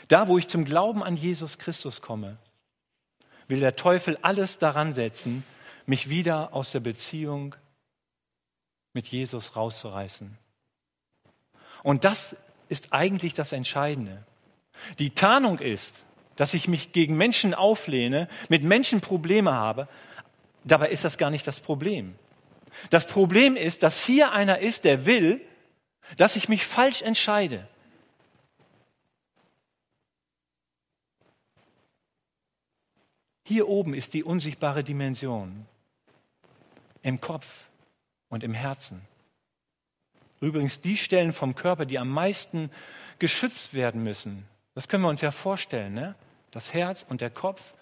Da, 0.10 0.27
wo 0.27 0.38
ich 0.38 0.50
zum 0.50 0.65
Glauben 0.65 1.03
an 1.03 1.15
Jesus 1.15 1.58
Christus 1.58 2.01
komme, 2.01 2.38
will 3.48 3.60
der 3.60 3.75
Teufel 3.75 4.17
alles 4.22 4.58
daran 4.58 4.93
setzen, 4.93 5.46
mich 5.86 6.10
wieder 6.10 6.53
aus 6.53 6.72
der 6.72 6.79
Beziehung 6.79 7.55
mit 8.93 9.08
Jesus 9.08 9.55
rauszureißen. 9.55 10.38
Und 11.84 12.03
das 12.03 12.36
ist 12.70 12.93
eigentlich 12.93 13.34
das 13.34 13.51
Entscheidende. 13.51 14.25
Die 15.00 15.12
Tarnung 15.12 15.60
ist, 15.60 16.03
dass 16.36 16.53
ich 16.53 16.67
mich 16.67 16.91
gegen 16.91 17.15
Menschen 17.15 17.53
auflehne, 17.53 18.27
mit 18.50 18.63
Menschen 18.63 19.01
Probleme 19.01 19.53
habe. 19.53 19.88
Dabei 20.63 20.89
ist 20.89 21.03
das 21.03 21.17
gar 21.17 21.29
nicht 21.29 21.46
das 21.46 21.60
Problem. 21.60 22.15
Das 22.89 23.07
Problem 23.07 23.55
ist, 23.55 23.83
dass 23.83 24.03
hier 24.05 24.31
einer 24.31 24.59
ist, 24.59 24.83
der 24.83 25.05
will, 25.05 25.41
dass 26.17 26.35
ich 26.35 26.49
mich 26.49 26.65
falsch 26.65 27.01
entscheide. 27.01 27.67
Hier 33.45 33.67
oben 33.67 33.93
ist 33.93 34.13
die 34.13 34.23
unsichtbare 34.23 34.83
Dimension 34.83 35.65
im 37.01 37.19
Kopf 37.19 37.65
und 38.29 38.43
im 38.43 38.53
Herzen. 38.53 39.01
Übrigens 40.39 40.81
die 40.81 40.97
Stellen 40.97 41.33
vom 41.33 41.55
Körper, 41.55 41.85
die 41.85 41.99
am 41.99 42.09
meisten 42.09 42.71
geschützt 43.19 43.73
werden 43.73 44.03
müssen. 44.03 44.45
Das 44.75 44.87
können 44.87 45.03
wir 45.03 45.09
uns 45.09 45.21
ja 45.21 45.31
vorstellen. 45.31 45.93
Ne? 45.93 46.15
Das 46.51 46.73
Herz 46.73 47.05
und 47.07 47.21
der 47.21 47.29
Kopf, 47.29 47.73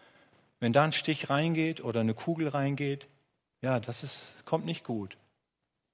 wenn 0.60 0.74
da 0.74 0.84
ein 0.84 0.92
Stich 0.92 1.30
reingeht 1.30 1.84
oder 1.84 2.02
eine 2.02 2.14
Kugel 2.14 2.48
reingeht, 2.48 3.08
ja, 3.62 3.80
das 3.80 4.04
ist, 4.04 4.26
kommt 4.46 4.66
nicht 4.66 4.84
gut. 4.84 5.18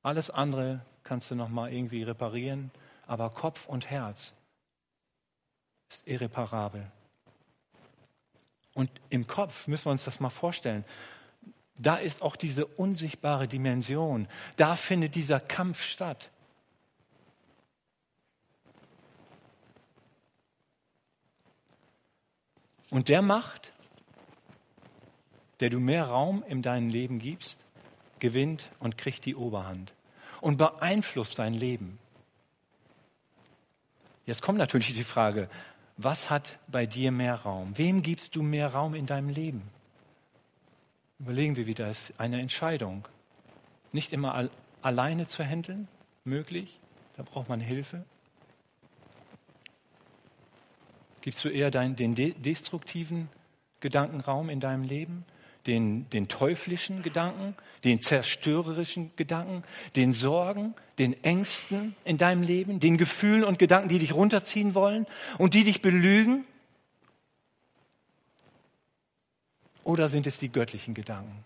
Alles 0.02 0.30
andere 0.30 0.82
kannst 1.04 1.32
du 1.32 1.36
noch 1.36 1.50
mal 1.50 1.72
irgendwie 1.72 2.04
reparieren, 2.04 2.72
aber 3.06 3.30
Kopf 3.30 3.68
und 3.68 3.90
Herz 3.90 4.34
ist 5.90 6.08
irreparabel. 6.08 6.90
Und 8.74 8.92
im 9.10 9.26
Kopf 9.26 9.68
müssen 9.68 9.86
wir 9.86 9.92
uns 9.92 10.06
das 10.06 10.20
mal 10.20 10.30
vorstellen. 10.30 10.86
Da 11.78 11.96
ist 11.96 12.22
auch 12.22 12.36
diese 12.36 12.66
unsichtbare 12.66 13.48
Dimension. 13.48 14.28
Da 14.56 14.76
findet 14.76 15.16
dieser 15.16 15.40
Kampf 15.40 15.82
statt. 15.82 16.30
Und 22.90 23.10
der 23.10 23.22
macht, 23.22 23.74
der 25.60 25.70
du 25.70 25.80
mehr 25.80 26.06
Raum 26.06 26.44
in 26.48 26.62
deinem 26.62 26.90
Leben 26.90 27.20
gibst, 27.20 27.58
gewinnt 28.20 28.70
und 28.80 28.98
kriegt 28.98 29.26
die 29.26 29.36
Oberhand 29.36 29.94
und 30.42 30.58
beeinflusst 30.58 31.40
dein 31.40 31.54
Leben. 31.54 32.00
Jetzt 34.26 34.42
kommt 34.42 34.58
natürlich 34.58 34.94
die 34.94 35.04
Frage, 35.04 35.50
was 35.98 36.30
hat 36.30 36.60
bei 36.68 36.86
dir 36.86 37.12
mehr 37.12 37.36
Raum? 37.36 37.78
Wem 37.78 38.04
gibst 38.04 38.36
du 38.36 38.44
mehr 38.44 38.74
Raum 38.74 38.94
in 38.94 39.06
deinem 39.06 39.30
Leben? 39.30 39.64
Überlegen 41.20 41.56
wir 41.56 41.66
wieder, 41.66 41.88
es 41.88 42.10
ist 42.10 42.20
eine 42.20 42.40
Entscheidung. 42.40 43.08
Nicht 43.92 44.14
immer 44.14 44.50
alleine 44.82 45.28
zu 45.28 45.44
handeln, 45.44 45.88
möglich, 46.24 46.80
da 47.16 47.24
braucht 47.24 47.50
man 47.50 47.60
Hilfe. 47.60 48.04
Gibst 51.22 51.44
du 51.44 51.50
eher 51.50 51.72
deinen, 51.72 51.96
den 51.96 52.14
destruktiven 52.16 53.30
Gedankenraum 53.80 54.50
in 54.50 54.60
deinem 54.60 54.84
Leben? 54.84 55.26
Den, 55.68 56.10
den 56.10 56.28
teuflischen 56.28 57.04
Gedanken, 57.04 57.56
den 57.84 58.02
zerstörerischen 58.02 59.12
Gedanken, 59.16 59.64
den 59.96 60.14
Sorgen, 60.14 60.74
den 60.98 61.22
Ängsten 61.24 61.96
in 62.06 62.18
deinem 62.18 62.42
Leben, 62.42 62.80
den 62.80 62.98
Gefühlen 62.98 63.44
und 63.44 63.60
Gedanken, 63.60 63.90
die 63.90 64.00
dich 64.00 64.14
runterziehen 64.14 64.74
wollen 64.74 65.06
und 65.38 65.54
die 65.54 65.64
dich 65.64 65.82
belügen? 65.82 66.46
Oder 69.84 70.10
sind 70.10 70.28
es 70.28 70.38
die 70.40 70.52
göttlichen 70.52 70.94
Gedanken? 70.94 71.46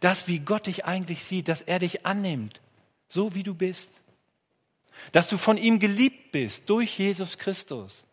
Das, 0.00 0.28
wie 0.28 0.38
Gott 0.38 0.66
dich 0.66 0.84
eigentlich 0.84 1.24
sieht, 1.24 1.48
dass 1.48 1.62
er 1.62 1.78
dich 1.78 2.06
annimmt, 2.06 2.60
so 3.08 3.34
wie 3.34 3.42
du 3.42 3.54
bist. 3.54 4.00
Dass 5.12 5.28
du 5.28 5.38
von 5.38 5.56
ihm 5.56 5.78
geliebt 5.78 6.32
bist 6.32 6.68
durch 6.68 6.98
Jesus 6.98 7.38
Christus. 7.38 8.04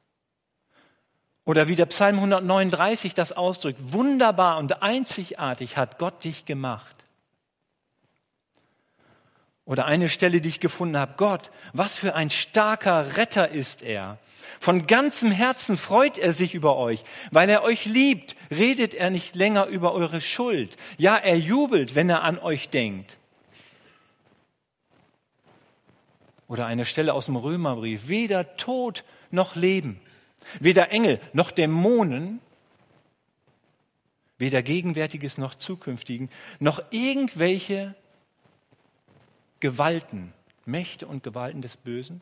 Oder 1.45 1.67
wie 1.67 1.75
der 1.75 1.85
Psalm 1.85 2.15
139 2.15 3.13
das 3.13 3.31
ausdrückt, 3.31 3.79
wunderbar 3.93 4.57
und 4.57 4.81
einzigartig 4.81 5.77
hat 5.77 5.99
Gott 5.99 6.23
dich 6.23 6.45
gemacht. 6.45 6.95
Oder 9.63 9.85
eine 9.85 10.09
Stelle, 10.09 10.41
die 10.41 10.49
ich 10.49 10.59
gefunden 10.59 10.97
habe, 10.97 11.13
Gott, 11.17 11.51
was 11.73 11.95
für 11.95 12.13
ein 12.13 12.29
starker 12.29 13.17
Retter 13.17 13.49
ist 13.49 13.81
er. 13.81 14.19
Von 14.59 14.85
ganzem 14.85 15.31
Herzen 15.31 15.77
freut 15.77 16.17
er 16.19 16.33
sich 16.33 16.53
über 16.53 16.77
euch. 16.77 17.03
Weil 17.31 17.49
er 17.49 17.63
euch 17.63 17.85
liebt, 17.85 18.35
redet 18.51 18.93
er 18.93 19.09
nicht 19.09 19.35
länger 19.35 19.65
über 19.65 19.93
eure 19.93 20.21
Schuld. 20.21 20.77
Ja, 20.97 21.15
er 21.15 21.37
jubelt, 21.37 21.95
wenn 21.95 22.09
er 22.09 22.21
an 22.21 22.37
euch 22.37 22.69
denkt. 22.69 23.17
Oder 26.47 26.67
eine 26.67 26.85
Stelle 26.85 27.13
aus 27.13 27.25
dem 27.25 27.35
Römerbrief. 27.35 28.07
Weder 28.07 28.55
Tod 28.57 29.03
noch 29.31 29.55
Leben, 29.55 29.99
weder 30.59 30.91
Engel 30.91 31.19
noch 31.33 31.51
Dämonen, 31.51 32.39
weder 34.37 34.61
Gegenwärtiges 34.61 35.37
noch 35.37 35.55
Zukünftigen, 35.55 36.29
noch 36.59 36.81
irgendwelche 36.91 37.95
Gewalten, 39.59 40.33
Mächte 40.65 41.07
und 41.07 41.23
Gewalten 41.23 41.61
des 41.61 41.77
Bösen 41.77 42.21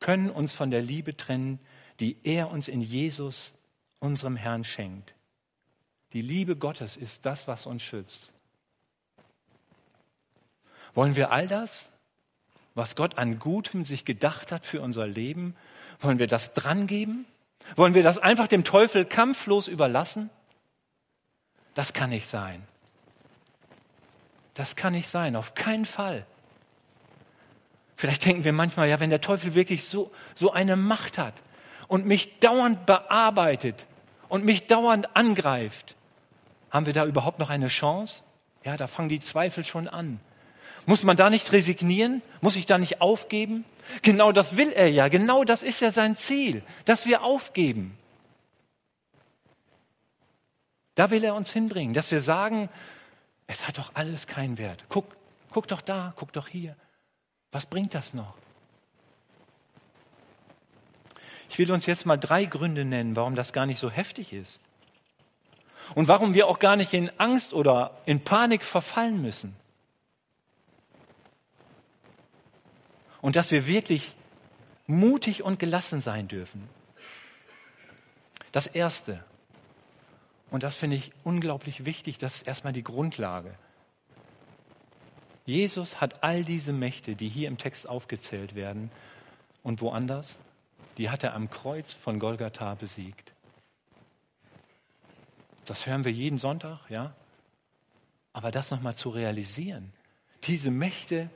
können 0.00 0.30
uns 0.30 0.52
von 0.52 0.70
der 0.70 0.82
Liebe 0.82 1.16
trennen, 1.16 1.58
die 2.00 2.16
er 2.22 2.50
uns 2.50 2.68
in 2.68 2.80
Jesus, 2.80 3.52
unserem 3.98 4.36
Herrn, 4.36 4.64
schenkt. 4.64 5.14
Die 6.12 6.20
Liebe 6.20 6.56
Gottes 6.56 6.96
ist 6.96 7.26
das, 7.26 7.48
was 7.48 7.66
uns 7.66 7.82
schützt. 7.82 8.32
Wollen 10.94 11.16
wir 11.16 11.32
all 11.32 11.48
das, 11.48 11.88
was 12.74 12.96
Gott 12.96 13.18
an 13.18 13.38
Gutem 13.38 13.84
sich 13.84 14.04
gedacht 14.04 14.52
hat 14.52 14.64
für 14.64 14.80
unser 14.80 15.06
Leben, 15.06 15.54
wollen 16.00 16.18
wir 16.18 16.28
das 16.28 16.52
drangeben? 16.54 17.26
Wollen 17.76 17.94
wir 17.94 18.02
das 18.02 18.18
einfach 18.18 18.48
dem 18.48 18.64
Teufel 18.64 19.04
kampflos 19.04 19.68
überlassen? 19.68 20.30
Das 21.74 21.92
kann 21.92 22.10
nicht 22.10 22.28
sein. 22.28 22.66
Das 24.54 24.74
kann 24.74 24.92
nicht 24.92 25.08
sein, 25.08 25.36
auf 25.36 25.54
keinen 25.54 25.86
Fall. 25.86 26.26
Vielleicht 27.96 28.24
denken 28.24 28.44
wir 28.44 28.52
manchmal, 28.52 28.88
ja, 28.88 29.00
wenn 29.00 29.10
der 29.10 29.20
Teufel 29.20 29.54
wirklich 29.54 29.88
so, 29.88 30.10
so 30.34 30.52
eine 30.52 30.76
Macht 30.76 31.18
hat 31.18 31.34
und 31.88 32.06
mich 32.06 32.38
dauernd 32.38 32.86
bearbeitet 32.86 33.86
und 34.28 34.44
mich 34.44 34.66
dauernd 34.66 35.16
angreift, 35.16 35.96
haben 36.70 36.86
wir 36.86 36.92
da 36.92 37.04
überhaupt 37.06 37.38
noch 37.38 37.50
eine 37.50 37.68
Chance? 37.68 38.22
Ja, 38.64 38.76
da 38.76 38.86
fangen 38.86 39.08
die 39.08 39.20
Zweifel 39.20 39.64
schon 39.64 39.88
an. 39.88 40.20
Muss 40.88 41.02
man 41.02 41.18
da 41.18 41.28
nicht 41.28 41.52
resignieren? 41.52 42.22
Muss 42.40 42.56
ich 42.56 42.64
da 42.64 42.78
nicht 42.78 43.02
aufgeben? 43.02 43.66
Genau 44.00 44.32
das 44.32 44.56
will 44.56 44.72
er 44.72 44.88
ja. 44.88 45.08
Genau 45.08 45.44
das 45.44 45.62
ist 45.62 45.80
ja 45.80 45.92
sein 45.92 46.16
Ziel, 46.16 46.62
dass 46.86 47.04
wir 47.04 47.22
aufgeben. 47.22 47.98
Da 50.94 51.10
will 51.10 51.22
er 51.24 51.34
uns 51.34 51.52
hinbringen, 51.52 51.92
dass 51.92 52.10
wir 52.10 52.22
sagen, 52.22 52.70
es 53.46 53.68
hat 53.68 53.76
doch 53.76 53.90
alles 53.92 54.26
keinen 54.26 54.56
Wert. 54.56 54.82
Guck, 54.88 55.14
guck 55.50 55.68
doch 55.68 55.82
da, 55.82 56.14
guck 56.16 56.32
doch 56.32 56.48
hier. 56.48 56.74
Was 57.52 57.66
bringt 57.66 57.92
das 57.92 58.14
noch? 58.14 58.32
Ich 61.50 61.58
will 61.58 61.70
uns 61.70 61.84
jetzt 61.84 62.06
mal 62.06 62.16
drei 62.16 62.46
Gründe 62.46 62.86
nennen, 62.86 63.14
warum 63.14 63.34
das 63.34 63.52
gar 63.52 63.66
nicht 63.66 63.78
so 63.78 63.90
heftig 63.90 64.32
ist. 64.32 64.58
Und 65.94 66.08
warum 66.08 66.32
wir 66.32 66.46
auch 66.46 66.60
gar 66.60 66.76
nicht 66.76 66.94
in 66.94 67.10
Angst 67.20 67.52
oder 67.52 67.90
in 68.06 68.24
Panik 68.24 68.64
verfallen 68.64 69.20
müssen. 69.20 69.54
Und 73.20 73.36
dass 73.36 73.50
wir 73.50 73.66
wirklich 73.66 74.14
mutig 74.86 75.42
und 75.42 75.58
gelassen 75.58 76.00
sein 76.00 76.28
dürfen. 76.28 76.68
Das 78.52 78.66
Erste, 78.66 79.24
und 80.50 80.62
das 80.62 80.76
finde 80.76 80.96
ich 80.96 81.12
unglaublich 81.24 81.84
wichtig, 81.84 82.18
das 82.18 82.36
ist 82.36 82.46
erstmal 82.46 82.72
die 82.72 82.82
Grundlage. 82.82 83.54
Jesus 85.44 86.00
hat 86.00 86.22
all 86.22 86.44
diese 86.44 86.72
Mächte, 86.72 87.16
die 87.16 87.28
hier 87.28 87.48
im 87.48 87.58
Text 87.58 87.88
aufgezählt 87.88 88.54
werden 88.54 88.90
und 89.62 89.80
woanders, 89.80 90.38
die 90.96 91.10
hat 91.10 91.24
er 91.24 91.34
am 91.34 91.48
Kreuz 91.50 91.92
von 91.92 92.18
Golgatha 92.18 92.74
besiegt. 92.74 93.32
Das 95.64 95.86
hören 95.86 96.04
wir 96.04 96.12
jeden 96.12 96.38
Sonntag, 96.38 96.80
ja? 96.88 97.14
Aber 98.32 98.50
das 98.50 98.70
nochmal 98.70 98.94
zu 98.94 99.10
realisieren, 99.10 99.92
diese 100.44 100.70
Mächte 100.70 101.30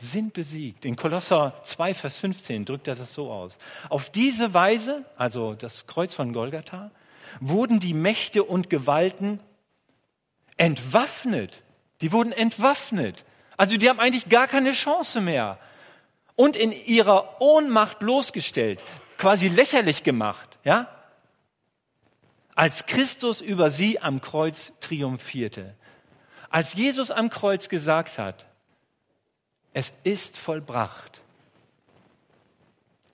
sind 0.00 0.32
besiegt. 0.32 0.84
In 0.84 0.96
Kolosser 0.96 1.54
2, 1.62 1.94
Vers 1.94 2.16
15 2.18 2.64
drückt 2.64 2.88
er 2.88 2.94
das 2.94 3.14
so 3.14 3.30
aus. 3.30 3.56
Auf 3.88 4.10
diese 4.10 4.54
Weise, 4.54 5.04
also 5.16 5.54
das 5.54 5.86
Kreuz 5.86 6.14
von 6.14 6.32
Golgatha, 6.32 6.90
wurden 7.40 7.80
die 7.80 7.94
Mächte 7.94 8.44
und 8.44 8.70
Gewalten 8.70 9.40
entwaffnet. 10.56 11.62
Die 12.00 12.12
wurden 12.12 12.32
entwaffnet. 12.32 13.24
Also 13.56 13.76
die 13.76 13.88
haben 13.88 14.00
eigentlich 14.00 14.28
gar 14.28 14.46
keine 14.46 14.72
Chance 14.72 15.20
mehr. 15.20 15.58
Und 16.34 16.56
in 16.56 16.72
ihrer 16.72 17.40
Ohnmacht 17.40 17.98
bloßgestellt, 17.98 18.82
quasi 19.16 19.48
lächerlich 19.48 20.02
gemacht, 20.02 20.58
ja? 20.64 20.88
Als 22.54 22.86
Christus 22.86 23.40
über 23.40 23.70
sie 23.70 24.00
am 24.00 24.20
Kreuz 24.20 24.72
triumphierte. 24.80 25.74
Als 26.50 26.74
Jesus 26.74 27.10
am 27.10 27.28
Kreuz 27.30 27.68
gesagt 27.68 28.18
hat, 28.18 28.46
es 29.76 29.92
ist 30.04 30.38
vollbracht. 30.38 31.20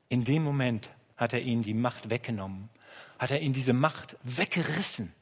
In 0.09 0.23
dem 0.23 0.45
Moment 0.45 0.89
hat 1.17 1.33
er 1.33 1.41
ihnen 1.41 1.65
die 1.65 1.75
Macht 1.75 2.09
weggenommen, 2.09 2.69
hat 3.19 3.33
er 3.33 3.41
ihnen 3.41 3.53
diese 3.53 3.73
Macht 3.73 4.17
weggerissen. 4.23 5.13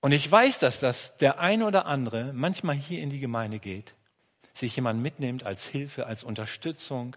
Und 0.00 0.12
ich 0.12 0.30
weiß, 0.30 0.60
dass 0.60 0.78
das 0.78 1.16
der 1.16 1.40
eine 1.40 1.66
oder 1.66 1.86
andere 1.86 2.32
manchmal 2.32 2.76
hier 2.76 3.02
in 3.02 3.10
die 3.10 3.18
Gemeinde 3.18 3.58
geht, 3.58 3.94
sich 4.54 4.76
jemand 4.76 5.02
mitnimmt 5.02 5.42
als 5.42 5.66
Hilfe, 5.66 6.06
als 6.06 6.22
Unterstützung, 6.22 7.16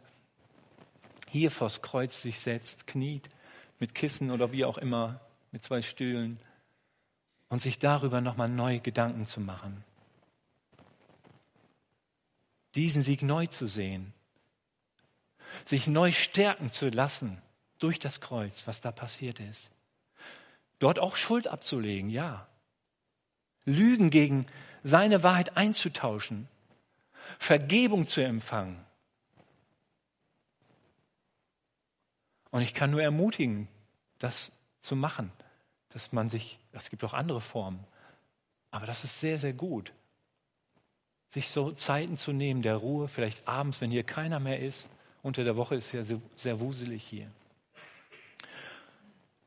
hier 1.28 1.52
vors 1.52 1.84
Kreuz 1.84 2.24
sich 2.24 2.39
setzt, 2.39 2.88
kniet, 2.88 3.30
mit 3.78 3.94
Kissen 3.94 4.32
oder 4.32 4.52
wie 4.52 4.65
auch 4.65 4.80
immer, 4.80 5.20
mit 5.52 5.63
zwei 5.63 5.84
Stühlen 5.84 6.39
und 7.50 7.62
sich 7.62 7.78
darüber 7.78 8.20
nochmal 8.20 8.50
neue 8.50 8.80
Gedanken 8.80 9.28
zu 9.28 9.39
machen. 9.39 9.86
Diesen 12.75 13.03
Sieg 13.03 13.21
neu 13.21 13.47
zu 13.47 13.67
sehen, 13.67 14.13
sich 15.65 15.88
neu 15.88 16.12
stärken 16.12 16.71
zu 16.71 16.89
lassen 16.89 17.41
durch 17.79 17.99
das 17.99 18.21
Kreuz, 18.21 18.67
was 18.67 18.82
da 18.82 18.91
passiert 18.91 19.39
ist. 19.39 19.71
Dort 20.79 20.99
auch 20.99 21.15
Schuld 21.15 21.47
abzulegen, 21.47 22.10
ja. 22.10 22.47
Lügen 23.65 24.10
gegen 24.10 24.45
seine 24.84 25.23
Wahrheit 25.23 25.58
einzutauschen, 25.58 26.47
Vergebung 27.38 28.08
zu 28.08 28.21
empfangen. 28.21 28.84
Und 32.51 32.62
ich 32.62 32.73
kann 32.73 32.91
nur 32.91 33.03
ermutigen, 33.03 33.67
das 34.17 34.51
zu 34.82 34.95
machen, 34.95 35.32
dass 35.89 36.12
man 36.12 36.29
sich, 36.29 36.60
es 36.71 36.89
gibt 36.89 37.03
auch 37.03 37.13
andere 37.13 37.41
Formen, 37.41 37.86
aber 38.71 38.86
das 38.86 39.03
ist 39.03 39.19
sehr, 39.19 39.39
sehr 39.39 39.53
gut, 39.53 39.93
sich 41.32 41.50
so 41.50 41.72
Zeiten 41.72 42.18
zu 42.18 42.32
nehmen, 42.32 42.62
der 42.62 42.76
Ruhe, 42.76 43.08
vielleicht 43.08 43.48
abends, 43.48 43.82
wenn 43.82 43.92
hier 43.92 44.04
keiner 44.04 44.39
mehr 44.39 44.60
ist. 44.60 44.88
Unter 45.22 45.44
der 45.44 45.56
Woche 45.56 45.76
ist 45.76 45.92
ja 45.92 46.04
sehr 46.38 46.60
wuselig 46.60 47.04
hier. 47.04 47.30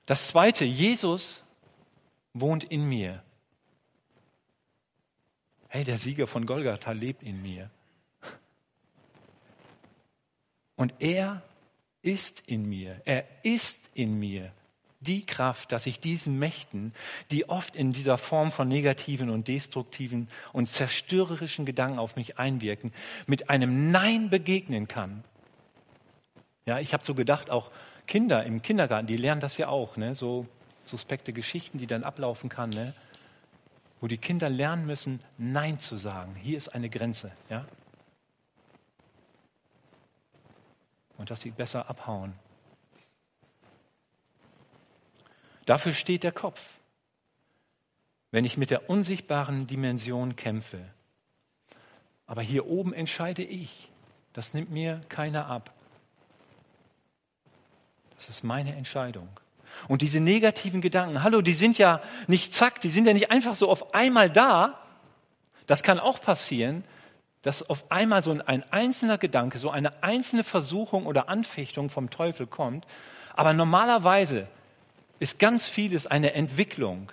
Das 0.07 0.29
Zweite, 0.29 0.64
Jesus 0.64 1.42
wohnt 2.35 2.64
in 2.64 2.88
mir. 2.88 3.23
Hey, 5.68 5.85
der 5.85 5.99
Sieger 5.99 6.27
von 6.27 6.45
Golgatha 6.45 6.92
lebt 6.92 7.23
in 7.23 7.40
mir. 7.40 7.71
Und 10.77 10.92
er 10.99 11.42
ist 12.03 12.42
in 12.47 12.68
mir. 12.68 13.01
Er 13.05 13.25
ist 13.42 13.90
in 13.95 14.18
mir 14.18 14.53
die 15.06 15.26
Kraft, 15.26 15.72
dass 15.72 15.86
ich 15.86 16.00
diesen 16.00 16.38
Mächten, 16.38 16.94
die 17.30 17.48
oft 17.48 17.76
in 17.76 17.92
dieser 17.92 18.18
Form 18.18 18.50
von 18.50 18.68
negativen 18.68 19.30
und 19.30 19.48
destruktiven 19.48 20.28
und 20.52 20.70
zerstörerischen 20.70 21.66
Gedanken 21.66 21.98
auf 21.98 22.16
mich 22.16 22.38
einwirken, 22.38 22.92
mit 23.26 23.50
einem 23.50 23.90
Nein 23.90 24.30
begegnen 24.30 24.88
kann. 24.88 25.24
Ja, 26.64 26.78
ich 26.78 26.92
habe 26.92 27.04
so 27.04 27.14
gedacht, 27.14 27.50
auch 27.50 27.70
Kinder 28.06 28.44
im 28.44 28.62
Kindergarten, 28.62 29.06
die 29.06 29.16
lernen 29.16 29.40
das 29.40 29.56
ja 29.58 29.68
auch, 29.68 29.96
ne? 29.96 30.14
so 30.14 30.46
suspekte 30.84 31.32
Geschichten, 31.32 31.78
die 31.78 31.86
dann 31.86 32.04
ablaufen 32.04 32.48
kann. 32.48 32.70
Ne? 32.70 32.94
wo 34.02 34.08
die 34.08 34.18
Kinder 34.18 34.50
lernen 34.50 34.84
müssen, 34.84 35.20
Nein 35.38 35.78
zu 35.78 35.96
sagen. 35.96 36.34
Hier 36.34 36.58
ist 36.58 36.74
eine 36.74 36.90
Grenze. 36.90 37.30
Ja? 37.48 37.64
Und 41.16 41.30
dass 41.30 41.40
sie 41.40 41.52
besser 41.52 41.88
abhauen. 41.88 42.34
Dafür 45.64 45.94
steht 45.94 46.22
der 46.22 46.33
Kopf. 46.33 46.61
wenn 48.33 48.44
ich 48.46 48.57
mit 48.57 48.70
der 48.70 48.90
unsichtbaren 48.90 49.66
Dimension 49.66 50.35
kämpfe. 50.37 50.81
Aber 52.27 52.42
hier 52.42 52.66
oben 52.66 52.92
entscheide 52.94 53.42
ich. 53.42 53.90
Das 54.33 54.55
nimmt 54.55 54.70
mir 54.70 55.03
keiner 55.11 55.46
ab. 55.46 55.70
Das 58.16 58.31
ist 58.31 58.42
meine 58.42 58.75
Entscheidung. 58.75 59.29
Und 59.87 60.01
diese 60.01 60.18
negativen 60.18 60.81
Gedanken, 60.81 61.22
hallo, 61.22 61.42
die 61.42 61.53
sind 61.53 61.77
ja 61.77 62.01
nicht 62.27 62.55
zack, 62.55 62.81
die 62.81 62.88
sind 62.88 63.07
ja 63.07 63.12
nicht 63.12 63.31
einfach 63.31 63.55
so 63.55 63.68
auf 63.68 63.94
einmal 63.94 64.31
da. 64.31 64.79
Das 65.66 65.83
kann 65.83 66.01
auch 66.01 66.20
passieren, 66.20 66.85
dass 67.42 67.68
auf 67.68 67.90
einmal 67.90 68.22
so 68.22 68.31
ein 68.31 68.72
einzelner 68.72 69.18
Gedanke, 69.18 69.59
so 69.59 69.70
eine 69.70 70.03
einzelne 70.03 70.44
Versuchung 70.44 71.05
oder 71.05 71.29
Anfechtung 71.29 71.90
vom 71.90 72.09
Teufel 72.09 72.46
kommt. 72.46 72.87
Aber 73.35 73.53
normalerweise 73.53 74.46
ist 75.22 75.38
ganz 75.38 75.68
vieles 75.68 76.08
eine 76.08 76.32
Entwicklung. 76.35 77.12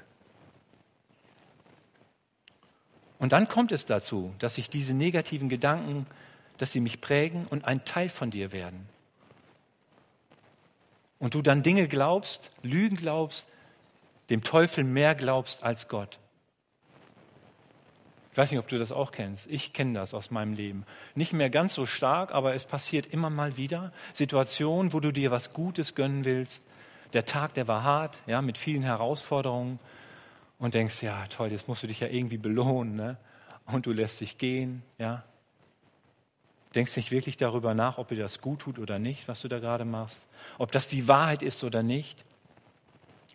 Und 3.19 3.33
dann 3.33 3.47
kommt 3.47 3.71
es 3.71 3.85
dazu, 3.85 4.33
dass 4.39 4.55
sich 4.55 4.67
diese 4.67 4.95
negativen 4.95 5.47
Gedanken, 5.47 6.07
dass 6.57 6.71
sie 6.71 6.79
mich 6.79 7.01
prägen 7.01 7.45
und 7.45 7.65
ein 7.65 7.85
Teil 7.85 8.09
von 8.09 8.31
dir 8.31 8.51
werden. 8.51 8.89
Und 11.19 11.35
du 11.35 11.43
dann 11.43 11.61
Dinge 11.61 11.87
glaubst, 11.87 12.49
Lügen 12.63 12.95
glaubst, 12.95 13.47
dem 14.31 14.41
Teufel 14.41 14.83
mehr 14.83 15.13
glaubst 15.13 15.61
als 15.61 15.87
Gott. 15.87 16.17
Ich 18.31 18.37
weiß 18.39 18.49
nicht, 18.49 18.59
ob 18.59 18.67
du 18.69 18.79
das 18.79 18.91
auch 18.91 19.11
kennst. 19.11 19.45
Ich 19.45 19.71
kenne 19.71 19.93
das 19.93 20.15
aus 20.15 20.31
meinem 20.31 20.53
Leben. 20.53 20.83
Nicht 21.13 21.33
mehr 21.33 21.51
ganz 21.51 21.75
so 21.75 21.85
stark, 21.85 22.31
aber 22.31 22.55
es 22.55 22.65
passiert 22.65 23.05
immer 23.05 23.29
mal 23.29 23.55
wieder. 23.55 23.93
Situationen, 24.15 24.93
wo 24.93 24.99
du 24.99 25.11
dir 25.11 25.29
was 25.29 25.53
Gutes 25.53 25.93
gönnen 25.93 26.25
willst. 26.25 26.65
Der 27.13 27.25
Tag, 27.25 27.53
der 27.55 27.67
war 27.67 27.83
hart, 27.83 28.17
ja, 28.27 28.41
mit 28.41 28.57
vielen 28.57 28.83
Herausforderungen. 28.83 29.79
Und 30.59 30.73
denkst, 30.73 31.01
ja, 31.01 31.25
toll, 31.27 31.51
jetzt 31.51 31.67
musst 31.67 31.83
du 31.83 31.87
dich 31.87 32.01
ja 32.01 32.07
irgendwie 32.07 32.37
belohnen, 32.37 32.95
ne? 32.95 33.17
Und 33.65 33.85
du 33.85 33.93
lässt 33.93 34.19
dich 34.19 34.37
gehen, 34.37 34.83
ja. 34.97 35.23
Denkst 36.75 36.95
nicht 36.97 37.11
wirklich 37.11 37.37
darüber 37.37 37.73
nach, 37.73 37.97
ob 37.97 38.09
dir 38.09 38.17
das 38.17 38.41
gut 38.41 38.59
tut 38.59 38.77
oder 38.77 38.99
nicht, 38.99 39.27
was 39.27 39.41
du 39.41 39.47
da 39.47 39.59
gerade 39.59 39.85
machst. 39.85 40.27
Ob 40.57 40.71
das 40.71 40.87
die 40.87 41.07
Wahrheit 41.07 41.41
ist 41.41 41.63
oder 41.63 41.81
nicht. 41.81 42.23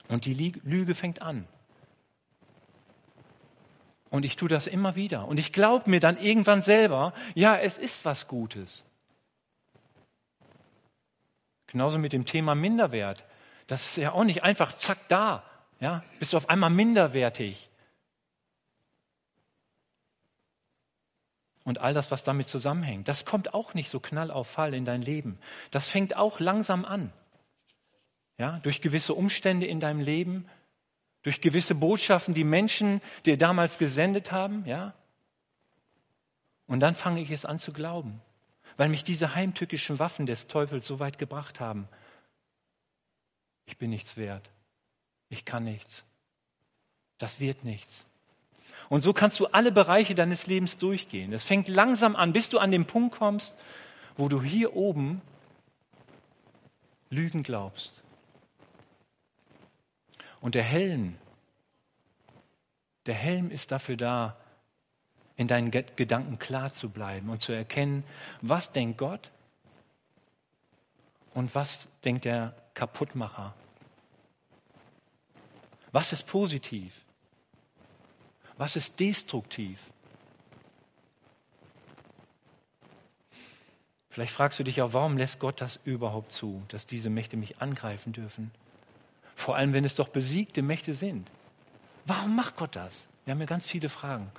Und 0.09 0.27
die 0.27 0.53
Lüge 0.63 0.95
fängt 0.95 1.23
an. 1.23 1.47
Und 4.11 4.25
ich 4.25 4.37
tue 4.37 4.49
das 4.49 4.69
immer 4.69 4.95
wieder. 4.95 5.27
Und 5.27 5.41
ich 5.41 5.53
glaube 5.53 5.91
mir 5.91 5.99
dann 5.99 6.17
irgendwann 6.19 6.63
selber, 6.63 7.13
ja, 7.35 7.57
es 7.57 7.79
ist 7.79 8.05
was 8.05 8.29
Gutes. 8.29 8.85
Genauso 11.67 11.99
mit 11.99 12.13
dem 12.13 12.25
Thema 12.25 12.55
Minderwert. 12.55 13.25
Das 13.67 13.87
ist 13.87 13.97
ja 13.97 14.13
auch 14.13 14.25
nicht 14.25 14.43
einfach 14.43 14.73
zack 14.75 15.09
da. 15.09 15.43
Ja, 15.81 16.03
bist 16.19 16.33
du 16.33 16.37
auf 16.37 16.49
einmal 16.49 16.71
minderwertig. 16.71 17.71
Und 21.65 21.81
all 21.81 21.95
das, 21.95 22.11
was 22.11 22.25
damit 22.25 22.49
zusammenhängt, 22.49 23.09
das 23.09 23.25
kommt 23.25 23.55
auch 23.55 23.75
nicht 23.75 23.91
so 23.91 23.99
knall 23.99 24.31
auf 24.31 24.49
Fall 24.49 24.75
in 24.75 24.85
dein 24.85 25.01
Leben. 25.01 25.39
Das 25.71 25.89
fängt 25.89 26.17
auch 26.17 26.39
langsam 26.39 26.85
an. 26.85 27.13
Ja, 28.37 28.59
durch 28.63 28.81
gewisse 28.81 29.15
Umstände 29.15 29.67
in 29.67 29.81
deinem 29.81 30.01
Leben, 30.01 30.47
durch 31.23 31.41
gewisse 31.41 31.75
Botschaften, 31.75 32.35
die 32.35 32.45
Menschen 32.45 33.01
dir 33.25 33.39
damals 33.39 33.79
gesendet 33.79 34.31
haben, 34.31 34.65
ja. 34.67 34.93
Und 36.67 36.81
dann 36.81 36.95
fange 36.95 37.21
ich 37.21 37.31
es 37.31 37.45
an 37.45 37.59
zu 37.59 37.73
glauben, 37.73 38.21
weil 38.77 38.89
mich 38.89 39.05
diese 39.05 39.35
heimtückischen 39.35 39.99
Waffen 39.99 40.27
des 40.27 40.47
Teufels 40.49 40.87
so 40.87 40.99
weit 40.99 41.19
gebracht 41.19 41.61
haben. 41.61 41.89
Ich 43.67 43.79
bin 43.79 43.91
nichts 43.91 44.17
wert. 44.17 44.51
Ich 45.29 45.45
kann 45.45 45.65
nichts. 45.65 46.05
Das 47.19 47.41
wird 47.41 47.65
nichts. 47.65 48.05
Und 48.89 49.03
so 49.03 49.13
kannst 49.13 49.41
du 49.41 49.47
alle 49.47 49.73
Bereiche 49.73 50.15
deines 50.15 50.47
Lebens 50.47 50.79
durchgehen. 50.79 51.33
Es 51.33 51.45
fängt 51.45 51.69
langsam 51.69 52.17
an, 52.17 52.33
bis 52.33 52.51
du 52.51 52.59
an 52.59 52.71
den 52.71 52.87
Punkt 52.87 53.17
kommst, 53.17 53.57
wo 54.17 54.29
du 54.29 54.43
hier 54.43 54.77
oben 54.77 55.23
Lügen 57.11 57.43
glaubst. 57.43 57.93
Und 60.41 60.55
der 60.55 60.63
Helm, 60.63 61.17
der 63.07 63.15
Helm 63.15 63.51
ist 63.51 63.71
dafür 63.71 63.97
da, 63.97 64.37
in 65.37 65.49
deinen 65.49 65.71
Gedanken 65.71 66.39
klar 66.39 66.73
zu 66.73 66.91
bleiben 66.91 67.29
und 67.29 67.43
zu 67.43 67.53
erkennen, 67.53 68.05
was 68.41 68.71
denkt 68.71 68.99
Gott 68.99 69.31
und 71.33 71.55
was 71.55 71.89
denkt 72.05 72.25
der 72.25 72.55
Kaputtmacher. 72.75 73.55
Was 75.93 76.13
ist 76.13 76.27
positiv? 76.27 76.93
Was 78.57 78.77
ist 78.77 78.99
destruktiv? 78.99 79.81
Vielleicht 84.11 84.33
fragst 84.33 84.61
du 84.61 84.65
dich 84.65 84.81
auch, 84.81 84.93
warum 84.93 85.17
lässt 85.17 85.41
Gott 85.41 85.61
das 85.61 85.81
überhaupt 85.85 86.33
zu, 86.33 86.63
dass 86.69 86.87
diese 86.87 87.11
Mächte 87.11 87.37
mich 87.37 87.61
angreifen 87.61 88.13
dürfen? 88.13 88.53
Vor 89.35 89.57
allem, 89.57 89.73
wenn 89.73 89.85
es 89.85 89.97
doch 89.97 90.09
besiegte 90.09 90.63
Mächte 90.63 90.95
sind. 90.95 91.29
Warum 92.07 92.37
macht 92.37 92.57
Gott 92.57 92.77
das? 92.77 93.05
Wir 93.25 93.33
haben 93.33 93.41
ja 93.41 93.47
ganz 93.47 93.67
viele 93.67 93.89
Fragen, 93.89 94.31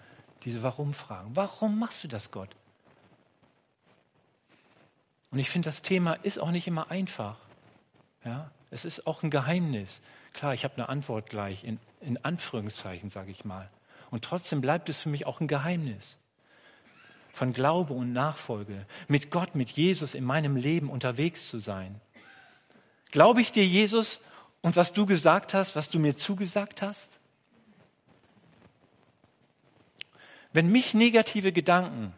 diese 0.44 0.64
Warum-Fragen. 0.64 1.36
Warum 1.36 1.78
machst 1.78 2.04
du 2.04 2.08
das, 2.08 2.32
Gott? 2.32 2.56
Und 5.32 5.40
ich 5.40 5.50
finde, 5.50 5.70
das 5.70 5.82
Thema 5.82 6.14
ist 6.14 6.40
auch 6.40 6.52
nicht 6.52 6.68
immer 6.68 6.90
einfach. 6.90 7.38
Ja, 8.26 8.52
es 8.72 8.86
ist 8.86 9.06
auch 9.06 9.24
ein 9.24 9.30
Geheimnis. 9.30 10.02
Klar, 10.34 10.54
ich 10.54 10.64
habe 10.64 10.76
eine 10.76 10.90
Antwort 10.90 11.30
gleich, 11.30 11.64
in, 11.64 11.80
in 12.02 12.24
Anführungszeichen, 12.24 13.10
sage 13.12 13.32
ich 13.32 13.46
mal. 13.46 13.70
Und 14.10 14.26
trotzdem 14.26 14.62
bleibt 14.62 14.90
es 14.90 15.00
für 15.00 15.10
mich 15.10 15.26
auch 15.26 15.40
ein 15.40 15.48
Geheimnis 15.48 16.18
von 17.32 17.54
Glaube 17.54 17.94
und 17.94 18.14
Nachfolge, 18.14 18.86
mit 19.08 19.30
Gott, 19.30 19.56
mit 19.56 19.70
Jesus 19.72 20.14
in 20.14 20.24
meinem 20.24 20.56
Leben 20.56 20.90
unterwegs 20.90 21.50
zu 21.50 21.60
sein. 21.60 22.00
Glaube 23.12 23.42
ich 23.42 23.52
dir, 23.52 23.66
Jesus, 23.66 24.22
und 24.62 24.78
was 24.78 24.94
du 24.94 25.06
gesagt 25.06 25.54
hast, 25.54 25.76
was 25.76 25.90
du 25.90 26.00
mir 26.00 26.16
zugesagt 26.16 26.82
hast? 26.82 27.20
Wenn 30.54 30.72
mich 30.72 30.94
negative 30.94 31.52
Gedanken 31.52 32.14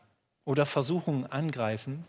oder 0.46 0.68
Versuchungen 0.68 1.26
angreifen, 1.26 2.06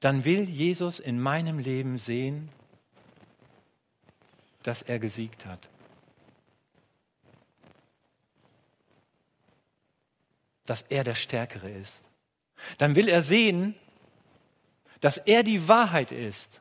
dann 0.00 0.26
will 0.26 0.42
Jesus 0.48 0.98
in 0.98 1.18
meinem 1.18 1.58
Leben 1.58 1.96
sehen, 1.96 2.50
dass 4.66 4.82
er 4.82 4.98
gesiegt 4.98 5.46
hat. 5.46 5.68
Dass 10.64 10.82
er 10.82 11.04
der 11.04 11.14
Stärkere 11.14 11.70
ist. 11.70 12.04
Dann 12.78 12.94
will 12.94 13.08
er 13.08 13.22
sehen, 13.22 13.74
dass 15.00 15.18
er 15.18 15.42
die 15.42 15.68
Wahrheit 15.68 16.10
ist 16.10 16.60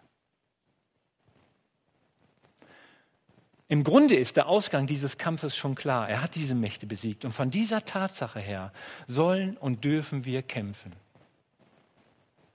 Im 3.67 3.83
Grunde 3.83 4.15
ist 4.15 4.37
der 4.37 4.47
Ausgang 4.47 4.85
dieses 4.85 5.17
Kampfes 5.17 5.55
schon 5.55 5.73
klar. 5.73 6.07
Er 6.07 6.21
hat 6.21 6.35
diese 6.35 6.53
Mächte 6.53 6.85
besiegt. 6.85 7.25
Und 7.25 7.31
von 7.31 7.49
dieser 7.49 7.83
Tatsache 7.83 8.39
her 8.39 8.71
sollen 9.07 9.57
und 9.57 9.83
dürfen 9.83 10.23
wir 10.23 10.43
kämpfen. 10.43 10.93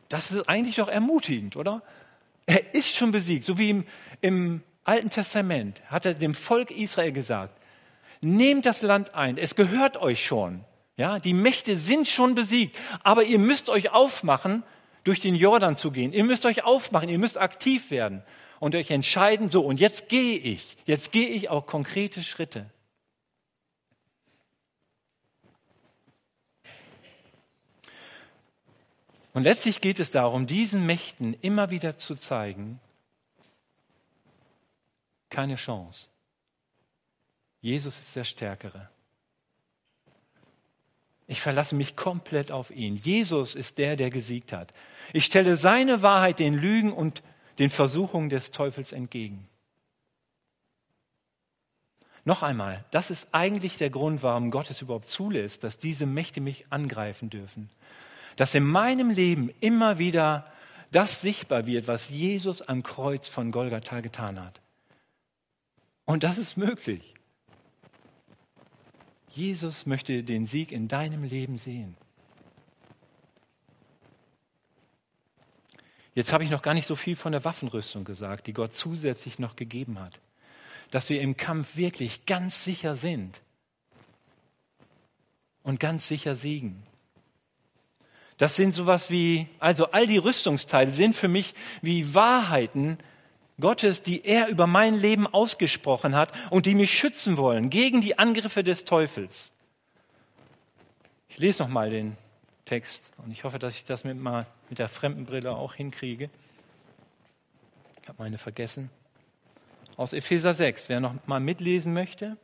Das 0.09 0.31
ist 0.31 0.49
eigentlich 0.49 0.77
doch 0.77 0.89
ermutigend, 0.89 1.57
oder? 1.57 1.83
Er 2.47 2.75
ist 2.75 2.95
schon 2.95 3.11
besiegt. 3.11 3.45
So 3.45 3.59
wie 3.59 3.71
im, 3.71 3.87
im 4.21 4.63
Alten 4.91 5.09
Testament 5.09 5.81
hat 5.87 6.05
er 6.05 6.15
dem 6.15 6.35
Volk 6.35 6.73
Israel 6.73 7.13
gesagt, 7.13 7.57
nehmt 8.21 8.67
das 8.67 8.83
Land 8.83 9.15
ein. 9.15 9.39
Es 9.39 9.55
gehört 9.55 9.97
euch 9.99 10.27
schon. 10.27 10.65
Ja, 10.97 11.21
die 11.21 11.33
Mächte 11.33 11.77
sind 11.77 12.09
schon 12.09 12.35
besiegt. 12.35 12.77
Aber 13.05 13.23
ihr 13.23 13.39
müsst 13.39 13.69
euch 13.69 13.93
aufmachen, 13.93 14.65
durch 15.05 15.21
den 15.21 15.37
Jordan 15.37 15.77
zu 15.77 15.93
gehen. 15.93 16.13
Ihr 16.13 16.25
müsst 16.25 16.45
euch 16.45 16.65
aufmachen. 16.65 17.09
Ihr 17.09 17.21
müsst 17.21 17.39
aktiv 17.39 17.93
werden 17.93 18.25
und 18.59 18.75
euch 18.75 18.91
entscheiden, 18.91 19.49
so, 19.49 19.63
und 19.63 19.79
jetzt 19.79 20.09
gehe 20.09 20.37
ich, 20.37 20.77
jetzt 20.87 21.13
gehe 21.13 21.29
ich 21.29 21.49
auch 21.51 21.67
konkrete 21.67 22.25
Schritte. 22.25 22.69
Und 29.35 29.45
letztlich 29.45 29.81
geht 29.81 30.01
es 30.01 30.11
darum, 30.11 30.49
diesen 30.49 30.85
Mächten 30.85 31.37
immer 31.41 31.71
wieder 31.71 31.97
zu 31.97 32.17
zeigen, 32.17 32.81
keine 35.41 35.57
Chance. 35.57 36.09
Jesus 37.63 37.99
ist 37.99 38.15
der 38.15 38.25
Stärkere. 38.25 38.91
Ich 41.27 41.41
verlasse 41.41 41.75
mich 41.75 41.97
komplett 41.97 42.53
auf 42.53 42.71
ihn. 42.71 42.97
Jesus 42.97 43.55
ist 43.55 43.79
der, 43.79 43.97
der 43.97 44.11
gesiegt 44.11 44.53
hat. 44.53 44.75
Ich 45.15 45.25
stelle 45.25 45.57
seine 45.57 46.03
Wahrheit 46.03 46.41
den 46.41 46.53
Lügen 46.53 46.93
und 46.93 47.23
den 47.59 47.71
Versuchungen 47.71 48.29
des 48.29 48.51
Teufels 48.51 48.93
entgegen. 48.93 49.49
Noch 52.27 52.43
einmal, 52.43 52.85
das 52.91 53.11
ist 53.11 53.29
eigentlich 53.33 53.79
der 53.79 53.89
Grund, 53.89 54.23
warum 54.23 54.51
Gott 54.51 54.69
es 54.71 54.83
überhaupt 54.83 55.09
zulässt, 55.09 55.65
dass 55.65 55.79
diese 55.79 56.05
Mächte 56.05 56.43
mich 56.43 56.67
angreifen 56.69 57.31
dürfen. 57.31 57.71
Dass 58.37 58.55
in 58.55 58.65
meinem 58.65 59.09
Leben 59.09 59.51
immer 59.61 59.99
wieder 59.99 60.53
das 60.91 61.23
sichtbar 61.23 61.65
wird, 61.65 61.89
was 61.89 62.11
Jesus 62.11 62.61
am 62.61 62.83
Kreuz 62.83 63.27
von 63.27 63.53
Golgatha 63.53 64.01
getan 64.01 64.39
hat. 64.39 64.61
Und 66.05 66.23
das 66.23 66.39
ist 66.39 66.57
möglich. 66.57 67.15
Jesus 69.29 69.87
möchte 69.87 70.25
den 70.25 70.47
Sieg 70.47 70.73
in 70.73 70.89
deinem 70.89 71.25
Leben 71.25 71.59
sehen. 71.59 71.97
Jetzt 76.15 76.33
habe 76.33 76.43
ich 76.43 76.51
noch 76.51 76.63
gar 76.63 76.75
nicht 76.75 76.89
so 76.89 76.97
viel 76.97 77.15
von 77.15 77.33
der 77.33 77.45
Waffenrüstung 77.45 78.05
gesagt, 78.05 78.47
die 78.47 78.53
Gott 78.53 78.75
zusätzlich 78.75 79.39
noch 79.39 79.55
gegeben 79.55 80.01
hat. 80.01 80.19
Dass 80.91 81.09
wir 81.09 81.21
im 81.21 81.37
Kampf 81.37 81.77
wirklich 81.77 82.27
ganz 82.27 82.65
sicher 82.65 82.97
sind 82.97 83.41
und 85.63 85.79
ganz 85.79 86.09
sicher 86.09 86.35
siegen. 86.35 86.83
Das 88.39 88.57
sind 88.57 88.75
sowas 88.75 89.11
wie, 89.11 89.47
also 89.61 89.93
all 89.93 90.07
die 90.07 90.19
Rüstungsteile 90.19 90.93
sind 90.93 91.15
für 91.15 91.29
mich 91.29 91.55
wie 91.83 92.15
Wahrheiten 92.15 92.99
Gottes, 93.61 94.03
die 94.03 94.25
er 94.25 94.49
über 94.49 94.67
mein 94.67 94.95
Leben 94.95 95.27
ausgesprochen 95.27 96.15
hat 96.15 96.33
und 96.51 96.67
die 96.67 96.75
mich 96.75 96.97
schützen 96.97 97.37
wollen 97.37 97.71
gegen 97.71 98.01
die 98.01 98.19
Angriffe 98.19 98.65
des 98.65 98.85
Teufels. 98.85 99.53
Ich 101.29 101.39
lese 101.39 101.63
noch 101.63 101.69
mal 101.69 101.91
den 101.91 102.17
Text 102.65 103.11
und 103.19 103.31
ich 103.31 103.45
hoffe, 103.45 103.59
dass 103.59 103.75
ich 103.75 103.85
das 103.85 104.05
mit, 104.05 104.19
mal 104.19 104.47
mit 104.69 104.79
der 104.79 104.89
Fremdenbrille 104.89 105.51
auch 105.51 105.75
hinkriege. 105.75 106.31
Ich 108.03 108.09
habe 108.09 108.23
meine 108.23 108.39
vergessen. 108.39 108.91
Aus 109.97 110.13
Epheser 110.13 110.55
6, 110.55 110.89
wer 110.89 111.01
noch 111.01 111.15
mal 111.27 111.41
mitlesen 111.41 111.93
möchte. 111.93 112.37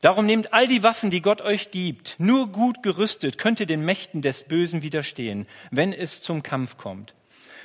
Darum 0.00 0.26
nehmt 0.26 0.52
all 0.52 0.68
die 0.68 0.82
Waffen, 0.82 1.10
die 1.10 1.22
Gott 1.22 1.40
euch 1.40 1.70
gibt. 1.70 2.14
Nur 2.18 2.48
gut 2.52 2.82
gerüstet 2.82 3.38
könnt 3.38 3.60
ihr 3.60 3.66
den 3.66 3.84
Mächten 3.84 4.22
des 4.22 4.44
Bösen 4.44 4.82
widerstehen, 4.82 5.46
wenn 5.70 5.92
es 5.92 6.22
zum 6.22 6.42
Kampf 6.42 6.76
kommt. 6.76 7.14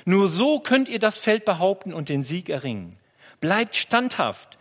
Nur 0.04 0.28
so 0.28 0.60
könnt 0.60 0.88
ihr 0.88 0.98
das 0.98 1.18
Feld 1.18 1.44
behaupten 1.44 1.94
und 1.94 2.08
den 2.08 2.22
Sieg 2.24 2.48
erringen. 2.48 2.96
Bleibt 3.40 3.76
standhaft. 3.76 4.58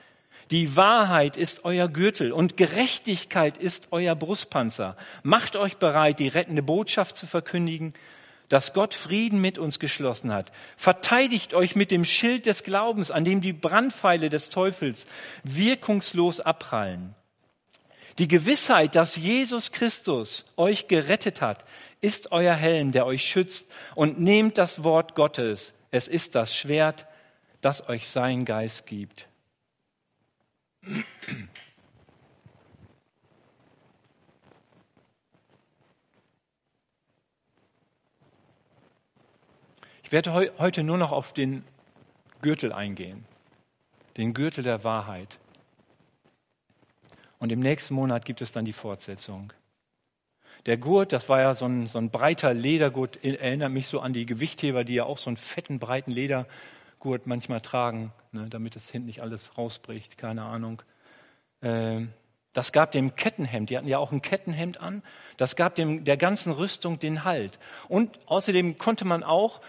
Die 0.51 0.75
Wahrheit 0.75 1.37
ist 1.37 1.63
euer 1.63 1.87
Gürtel 1.87 2.33
und 2.33 2.57
Gerechtigkeit 2.57 3.57
ist 3.57 3.87
euer 3.91 4.15
Brustpanzer. 4.15 4.97
Macht 5.23 5.55
euch 5.55 5.77
bereit, 5.77 6.19
die 6.19 6.27
rettende 6.27 6.61
Botschaft 6.61 7.15
zu 7.15 7.25
verkündigen, 7.25 7.93
dass 8.49 8.73
Gott 8.73 8.93
Frieden 8.93 9.39
mit 9.39 9.57
uns 9.57 9.79
geschlossen 9.79 10.33
hat. 10.33 10.51
Verteidigt 10.75 11.53
euch 11.53 11.77
mit 11.77 11.89
dem 11.89 12.03
Schild 12.03 12.45
des 12.45 12.63
Glaubens, 12.63 13.09
an 13.09 13.23
dem 13.23 13.39
die 13.39 13.53
Brandpfeile 13.53 14.27
des 14.27 14.49
Teufels 14.49 15.05
wirkungslos 15.43 16.41
abprallen. 16.41 17.15
Die 18.17 18.27
Gewissheit, 18.27 18.95
dass 18.95 19.15
Jesus 19.15 19.71
Christus 19.71 20.45
euch 20.57 20.87
gerettet 20.87 21.41
hat, 21.41 21.65
ist 22.01 22.31
euer 22.31 22.55
Helm, 22.55 22.91
der 22.91 23.05
euch 23.05 23.23
schützt 23.23 23.69
und 23.95 24.19
nehmt 24.19 24.57
das 24.57 24.83
Wort 24.83 25.15
Gottes. 25.15 25.73
Es 25.91 26.07
ist 26.07 26.35
das 26.35 26.55
Schwert, 26.55 27.05
das 27.61 27.87
euch 27.87 28.09
sein 28.09 28.45
Geist 28.45 28.85
gibt. 28.85 29.27
Ich 40.03 40.11
werde 40.11 40.51
heute 40.57 40.83
nur 40.83 40.97
noch 40.97 41.11
auf 41.11 41.33
den 41.33 41.63
Gürtel 42.41 42.73
eingehen, 42.73 43.25
den 44.17 44.33
Gürtel 44.33 44.63
der 44.63 44.83
Wahrheit. 44.83 45.39
Und 47.41 47.51
im 47.51 47.59
nächsten 47.59 47.95
Monat 47.95 48.23
gibt 48.23 48.43
es 48.43 48.51
dann 48.51 48.65
die 48.65 48.71
Fortsetzung. 48.71 49.51
Der 50.67 50.77
Gurt, 50.77 51.11
das 51.11 51.27
war 51.27 51.41
ja 51.41 51.55
so 51.55 51.65
ein, 51.65 51.87
so 51.87 51.97
ein 51.97 52.11
breiter 52.11 52.53
Ledergurt, 52.53 53.23
erinnert 53.23 53.71
mich 53.71 53.87
so 53.87 53.99
an 53.99 54.13
die 54.13 54.27
Gewichtheber, 54.27 54.83
die 54.83 54.93
ja 54.93 55.05
auch 55.05 55.17
so 55.17 55.27
einen 55.31 55.37
fetten, 55.37 55.79
breiten 55.79 56.11
Ledergurt 56.11 57.25
manchmal 57.25 57.59
tragen, 57.59 58.13
ne, 58.31 58.45
damit 58.47 58.75
es 58.75 58.87
hinten 58.91 59.07
nicht 59.07 59.23
alles 59.23 59.57
rausbricht, 59.57 60.19
keine 60.19 60.43
Ahnung. 60.43 60.83
Ähm, 61.63 62.09
das 62.53 62.71
gab 62.71 62.91
dem 62.91 63.15
Kettenhemd, 63.15 63.71
die 63.71 63.77
hatten 63.77 63.87
ja 63.87 63.97
auch 63.97 64.11
ein 64.11 64.21
Kettenhemd 64.21 64.79
an, 64.79 65.01
das 65.37 65.55
gab 65.55 65.73
dem 65.73 66.03
der 66.03 66.17
ganzen 66.17 66.53
Rüstung 66.53 66.99
den 66.99 67.23
Halt. 67.23 67.57
Und 67.87 68.19
außerdem 68.27 68.77
konnte 68.77 69.03
man 69.03 69.23
auch 69.23 69.61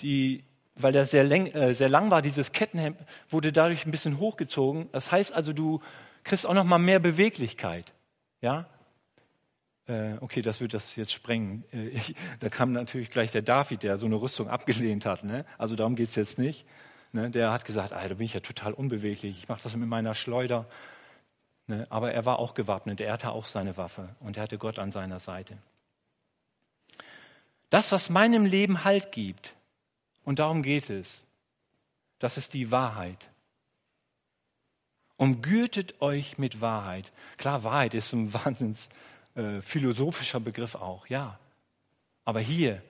die, 0.00 0.44
weil 0.76 0.92
der 0.92 1.06
sehr, 1.06 1.24
lang, 1.24 1.46
äh, 1.46 1.74
sehr 1.74 1.88
lang 1.88 2.08
war, 2.12 2.22
dieses 2.22 2.52
Kettenhemd 2.52 2.96
wurde 3.30 3.52
dadurch 3.52 3.84
ein 3.84 3.90
bisschen 3.90 4.20
hochgezogen. 4.20 4.88
Das 4.92 5.10
heißt 5.10 5.32
also, 5.32 5.52
du 5.52 5.80
kriegst 6.26 6.44
auch 6.44 6.54
noch 6.54 6.64
mal 6.64 6.78
mehr 6.78 6.98
Beweglichkeit. 6.98 7.92
Ja? 8.40 8.66
Äh, 9.86 10.14
okay, 10.20 10.42
das 10.42 10.60
wird 10.60 10.74
das 10.74 10.96
jetzt 10.96 11.12
sprengen. 11.12 11.64
Äh, 11.72 11.88
ich, 11.88 12.14
da 12.40 12.48
kam 12.48 12.72
natürlich 12.72 13.10
gleich 13.10 13.30
der 13.30 13.42
David, 13.42 13.82
der 13.82 13.98
so 13.98 14.06
eine 14.06 14.16
Rüstung 14.16 14.48
abgelehnt 14.48 15.06
hat. 15.06 15.24
Ne? 15.24 15.46
Also 15.56 15.76
darum 15.76 15.94
geht's 15.94 16.16
jetzt 16.16 16.38
nicht. 16.38 16.66
Ne? 17.12 17.30
Der 17.30 17.52
hat 17.52 17.64
gesagt, 17.64 17.92
ah, 17.92 18.06
da 18.06 18.14
bin 18.14 18.26
ich 18.26 18.34
ja 18.34 18.40
total 18.40 18.72
unbeweglich. 18.72 19.38
Ich 19.38 19.48
mache 19.48 19.62
das 19.62 19.74
mit 19.76 19.88
meiner 19.88 20.14
Schleuder. 20.14 20.66
Ne? 21.68 21.86
Aber 21.90 22.12
er 22.12 22.26
war 22.26 22.40
auch 22.40 22.54
gewappnet. 22.54 23.00
Er 23.00 23.12
hatte 23.12 23.30
auch 23.30 23.46
seine 23.46 23.76
Waffe 23.76 24.08
und 24.20 24.36
er 24.36 24.42
hatte 24.42 24.58
Gott 24.58 24.78
an 24.78 24.90
seiner 24.90 25.20
Seite. 25.20 25.56
Das, 27.70 27.92
was 27.92 28.10
meinem 28.10 28.44
Leben 28.44 28.84
Halt 28.84 29.12
gibt, 29.12 29.54
und 30.24 30.40
darum 30.40 30.62
geht 30.62 30.90
es, 30.90 31.22
das 32.18 32.36
ist 32.36 32.54
die 32.54 32.72
Wahrheit. 32.72 33.28
Umgürtet 35.16 36.00
euch 36.00 36.38
mit 36.38 36.60
Wahrheit. 36.60 37.10
Klar, 37.38 37.64
Wahrheit 37.64 37.94
ist 37.94 38.12
ein 38.12 38.32
wahnsinns 38.44 38.88
äh, 39.34 39.60
philosophischer 39.62 40.40
Begriff 40.40 40.74
auch, 40.74 41.06
ja. 41.06 41.38
Aber 42.24 42.40
hier 42.40 42.82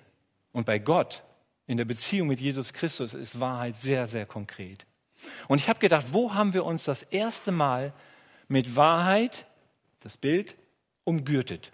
und 0.53 0.65
bei 0.65 0.79
Gott, 0.79 1.23
in 1.67 1.77
der 1.77 1.85
Beziehung 1.85 2.29
mit 2.29 2.41
Jesus 2.41 2.73
Christus, 2.73 3.15
ist 3.15 3.39
Wahrheit 3.39 3.77
sehr, 3.77 4.07
sehr 4.07 4.27
konkret. 4.27 4.87
Und 5.49 5.59
ich 5.59 5.69
habe 5.69 5.79
gedacht, 5.79 6.07
wo 6.13 6.35
haben 6.35 6.53
wir 6.53 6.65
uns 6.65 6.85
das 6.85 7.03
erste 7.03 7.53
Mal 7.53 7.93
mit 8.49 8.77
Wahrheit, 8.77 9.47
das 10.01 10.17
Bild, 10.17 10.57
umgürtet? 11.05 11.73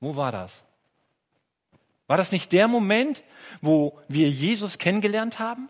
Wo 0.00 0.16
war 0.16 0.32
das? 0.32 0.62
War 2.06 2.16
das 2.16 2.32
nicht 2.32 2.52
der 2.52 2.68
Moment, 2.68 3.22
wo 3.60 3.98
wir 4.08 4.30
Jesus 4.30 4.78
kennengelernt 4.78 5.38
haben 5.38 5.68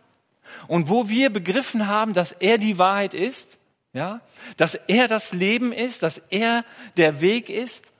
und 0.69 0.89
wo 0.89 1.09
wir 1.09 1.31
begriffen 1.31 1.87
haben, 1.87 2.15
dass 2.15 2.33
er 2.33 2.59
die 2.59 2.79
Wahrheit 2.79 3.15
ist? 3.15 3.58
Ja? 3.99 4.21
Dass 4.57 4.77
er 4.77 5.09
das 5.09 5.33
Leben 5.33 5.73
ist, 5.73 6.05
dass 6.05 6.19
er 6.31 6.65
der 6.97 7.21
Weg 7.21 7.49
ist, 7.49 7.93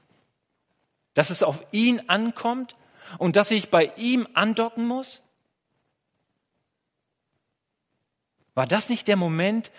dass 1.15 1.31
es 1.31 1.43
auf 1.43 1.61
ihn 1.73 2.09
ankommt 2.09 2.77
und 3.19 3.35
dass 3.35 3.51
ich 3.51 3.69
bei 3.69 3.93
ihm 3.97 4.29
andocken 4.33 4.87
muss? 4.87 5.23
War 8.55 8.69
das 8.69 8.89
nicht 8.89 9.09
der 9.09 9.17
Moment, 9.17 9.73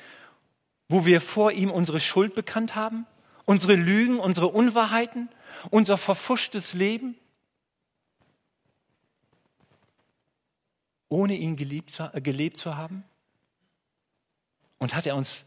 wo 0.89 1.05
wir 1.05 1.21
vor 1.21 1.53
ihm 1.53 1.71
unsere 1.71 2.01
Schuld 2.01 2.35
bekannt 2.35 2.75
haben? 2.75 3.07
Unsere 3.45 3.75
Lügen, 3.75 4.19
unsere 4.19 4.47
Unwahrheiten, 4.47 5.29
unser 5.69 5.97
verfuschtes 5.97 6.73
Leben? 6.73 7.17
Ohne 11.07 11.35
ihn 11.35 11.53
äh, 11.53 12.21
gelebt 12.21 12.57
zu 12.57 12.75
haben? 12.75 13.05
Und 14.79 14.93
hat 14.93 15.05
er 15.05 15.15
uns 15.15 15.45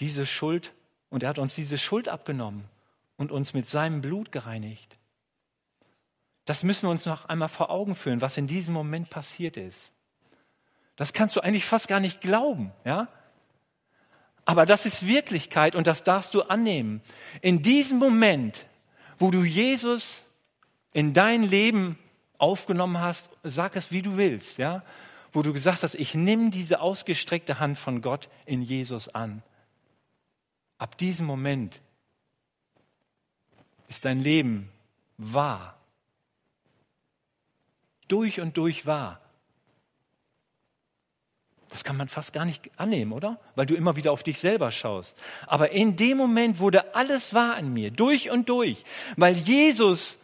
diese 0.00 0.26
Schuld 0.26 0.72
und 1.10 1.22
er 1.22 1.28
hat 1.28 1.38
uns 1.38 1.54
diese 1.54 1.78
Schuld 1.78 2.08
abgenommen 2.08 2.64
und 3.16 3.32
uns 3.32 3.52
mit 3.52 3.68
seinem 3.68 4.00
Blut 4.00 4.32
gereinigt. 4.32 4.96
Das 6.46 6.62
müssen 6.62 6.86
wir 6.86 6.90
uns 6.90 7.06
noch 7.06 7.26
einmal 7.26 7.48
vor 7.48 7.70
Augen 7.70 7.94
führen, 7.94 8.20
was 8.20 8.36
in 8.36 8.46
diesem 8.46 8.74
Moment 8.74 9.10
passiert 9.10 9.56
ist. 9.56 9.92
Das 10.96 11.12
kannst 11.12 11.36
du 11.36 11.40
eigentlich 11.40 11.64
fast 11.64 11.86
gar 11.86 12.00
nicht 12.00 12.20
glauben, 12.20 12.72
ja? 12.84 13.08
Aber 14.44 14.66
das 14.66 14.86
ist 14.86 15.06
Wirklichkeit 15.06 15.76
und 15.76 15.86
das 15.86 16.02
darfst 16.02 16.34
du 16.34 16.42
annehmen. 16.42 17.02
In 17.40 17.62
diesem 17.62 17.98
Moment, 17.98 18.66
wo 19.18 19.30
du 19.30 19.44
Jesus 19.44 20.26
in 20.92 21.12
dein 21.12 21.42
Leben 21.42 21.98
aufgenommen 22.38 23.00
hast, 23.00 23.28
sag 23.44 23.76
es 23.76 23.92
wie 23.92 24.02
du 24.02 24.16
willst, 24.16 24.58
ja? 24.58 24.82
Wo 25.32 25.42
du 25.42 25.52
gesagt 25.52 25.82
hast, 25.84 25.94
ich 25.94 26.14
nehme 26.14 26.50
diese 26.50 26.80
ausgestreckte 26.80 27.60
Hand 27.60 27.78
von 27.78 28.02
Gott 28.02 28.28
in 28.44 28.62
Jesus 28.62 29.08
an. 29.08 29.42
Ab 30.80 30.96
diesem 30.96 31.26
Moment 31.26 31.78
ist 33.88 34.06
dein 34.06 34.18
Leben 34.18 34.72
wahr. 35.18 35.78
Durch 38.08 38.40
und 38.40 38.56
durch 38.56 38.86
wahr. 38.86 39.20
Das 41.68 41.84
kann 41.84 41.98
man 41.98 42.08
fast 42.08 42.32
gar 42.32 42.46
nicht 42.46 42.70
annehmen, 42.78 43.12
oder? 43.12 43.38
Weil 43.56 43.66
du 43.66 43.74
immer 43.74 43.94
wieder 43.94 44.10
auf 44.10 44.22
dich 44.22 44.38
selber 44.38 44.70
schaust. 44.70 45.14
Aber 45.46 45.70
in 45.70 45.96
dem 45.96 46.16
Moment 46.16 46.60
wurde 46.60 46.94
alles 46.94 47.34
wahr 47.34 47.58
in 47.58 47.74
mir, 47.74 47.90
durch 47.90 48.30
und 48.30 48.48
durch, 48.48 48.82
weil 49.18 49.36
Jesus 49.36 50.16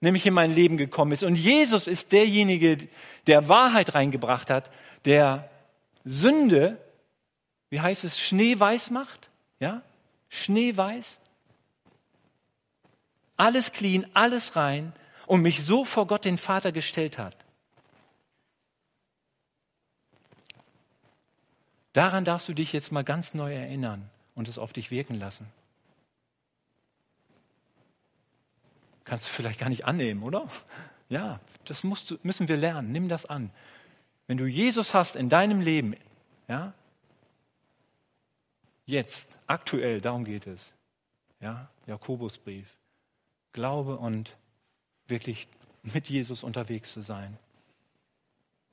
nämlich 0.00 0.24
in 0.24 0.32
mein 0.32 0.54
Leben 0.54 0.78
gekommen 0.78 1.12
ist. 1.12 1.24
Und 1.24 1.36
Jesus 1.36 1.86
ist 1.86 2.10
derjenige, 2.12 2.88
der 3.26 3.50
Wahrheit 3.50 3.94
reingebracht 3.94 4.48
hat, 4.48 4.70
der 5.04 5.50
Sünde, 6.06 6.82
wie 7.68 7.82
heißt 7.82 8.04
es, 8.04 8.18
schneeweiß 8.18 8.88
macht 8.88 9.28
ja? 9.64 9.80
Schneeweiß. 10.28 11.18
Alles 13.38 13.72
clean, 13.72 14.06
alles 14.12 14.56
rein 14.56 14.92
und 15.26 15.40
mich 15.40 15.64
so 15.64 15.86
vor 15.86 16.06
Gott 16.06 16.26
den 16.26 16.36
Vater 16.36 16.70
gestellt 16.70 17.16
hat. 17.16 17.34
Daran 21.94 22.26
darfst 22.26 22.46
du 22.48 22.52
dich 22.52 22.74
jetzt 22.74 22.92
mal 22.92 23.04
ganz 23.04 23.32
neu 23.32 23.54
erinnern 23.54 24.10
und 24.34 24.48
es 24.48 24.58
auf 24.58 24.74
dich 24.74 24.90
wirken 24.90 25.14
lassen. 25.14 25.46
Kannst 29.04 29.28
du 29.28 29.30
vielleicht 29.30 29.60
gar 29.60 29.70
nicht 29.70 29.86
annehmen, 29.86 30.22
oder? 30.22 30.46
Ja, 31.08 31.40
das 31.64 31.84
musst 31.84 32.10
du, 32.10 32.18
müssen 32.22 32.48
wir 32.48 32.58
lernen. 32.58 32.92
Nimm 32.92 33.08
das 33.08 33.24
an. 33.24 33.50
Wenn 34.26 34.36
du 34.36 34.46
Jesus 34.46 34.92
hast 34.92 35.16
in 35.16 35.30
deinem 35.30 35.60
Leben, 35.60 35.94
ja, 36.48 36.74
jetzt, 38.86 39.38
aktuell, 39.46 40.00
darum 40.00 40.24
geht 40.24 40.46
es. 40.46 40.60
Ja, 41.40 41.68
Jakobusbrief. 41.86 42.66
Glaube 43.52 43.96
und 43.96 44.36
wirklich 45.06 45.46
mit 45.82 46.08
Jesus 46.08 46.42
unterwegs 46.42 46.92
zu 46.92 47.02
sein. 47.02 47.36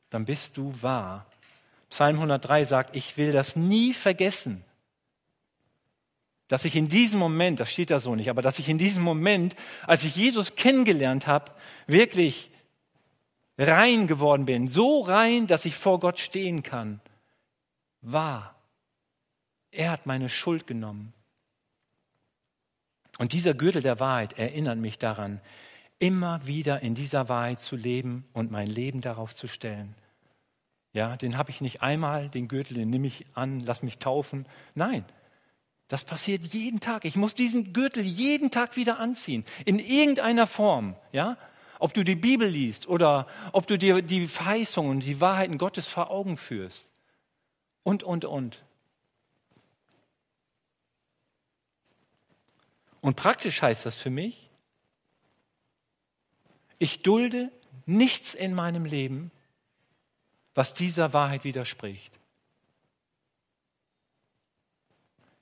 Dann 0.10 0.26
bist 0.26 0.58
du 0.58 0.74
wahr. 0.82 1.26
Psalm 1.90 2.16
103 2.16 2.66
sagt, 2.66 2.96
ich 2.96 3.18
will 3.18 3.32
das 3.32 3.56
nie 3.56 3.94
vergessen, 3.94 4.64
dass 6.48 6.66
ich 6.66 6.76
in 6.76 6.90
diesem 6.90 7.20
Moment, 7.20 7.60
das 7.60 7.72
steht 7.72 7.92
da 7.92 8.02
so 8.02 8.16
nicht, 8.16 8.30
aber 8.30 8.42
dass 8.42 8.60
ich 8.60 8.68
in 8.68 8.78
diesem 8.78 9.04
Moment, 9.04 9.56
als 9.88 10.04
ich 10.04 10.16
Jesus 10.16 10.56
kennengelernt 10.56 11.28
habe, 11.28 11.52
wirklich 11.88 12.52
rein 13.58 14.08
geworden 14.08 14.46
bin, 14.46 14.68
so 14.68 15.02
rein, 15.02 15.48
dass 15.48 15.66
ich 15.66 15.76
vor 15.76 16.00
Gott 16.00 16.20
stehen 16.20 16.64
kann, 16.64 17.00
wahr. 18.02 18.56
Er 19.72 19.92
hat 19.92 20.06
meine 20.06 20.30
Schuld 20.30 20.68
genommen. 20.68 21.14
Und 23.18 23.34
dieser 23.34 23.54
Gürtel 23.54 23.82
der 23.82 24.00
Wahrheit 24.00 24.38
erinnert 24.38 24.78
mich 24.78 24.98
daran, 24.98 25.42
immer 26.00 26.46
wieder 26.46 26.82
in 26.82 26.96
dieser 26.96 27.30
Wahrheit 27.30 27.62
zu 27.62 27.76
leben 27.76 28.26
und 28.34 28.52
mein 28.52 28.68
Leben 28.68 29.02
darauf 29.02 29.36
zu 29.36 29.48
stellen. 29.48 29.96
Ja, 30.94 31.16
den 31.16 31.38
habe 31.38 31.52
ich 31.52 31.62
nicht 31.62 31.82
einmal, 31.82 32.30
den 32.30 32.48
Gürtel, 32.48 32.74
den 32.74 32.90
nehme 32.90 33.08
ich 33.08 33.26
an, 33.34 33.62
lass 33.62 33.84
mich 33.84 33.98
taufen. 33.98 34.46
Nein, 34.76 35.06
das 35.88 36.04
passiert 36.04 36.44
jeden 36.44 36.80
Tag. 36.80 37.06
Ich 37.06 37.16
muss 37.16 37.34
diesen 37.36 37.74
Gürtel 37.74 38.04
jeden 38.04 38.50
Tag 38.50 38.76
wieder 38.76 39.00
anziehen, 39.00 39.46
in 39.66 39.80
irgendeiner 39.80 40.48
Form. 40.48 40.96
Ja, 41.12 41.38
ob 41.80 41.94
du 41.94 42.04
die 42.04 42.16
Bibel 42.16 42.48
liest 42.48 42.88
oder 42.88 43.28
ob 43.54 43.68
du 43.68 43.78
dir 43.78 44.02
die 44.02 44.28
Verheißungen 44.28 45.00
die 45.00 45.22
Wahrheiten 45.22 45.58
Gottes 45.58 45.88
vor 45.88 46.12
Augen 46.12 46.38
führst. 46.38 46.88
Und, 47.84 48.04
und, 48.04 48.26
und. 48.26 48.64
Und 53.02 53.16
praktisch 53.16 53.62
heißt 53.62 53.86
das 53.86 54.00
für 54.00 54.12
mich, 54.12 54.50
ich 56.78 57.02
dulde 57.02 57.52
nichts 57.86 58.34
in 58.34 58.54
meinem 58.54 58.86
Leben, 58.86 59.32
was 60.54 60.74
dieser 60.74 61.14
Wahrheit 61.14 61.44
widerspricht. 61.44 62.12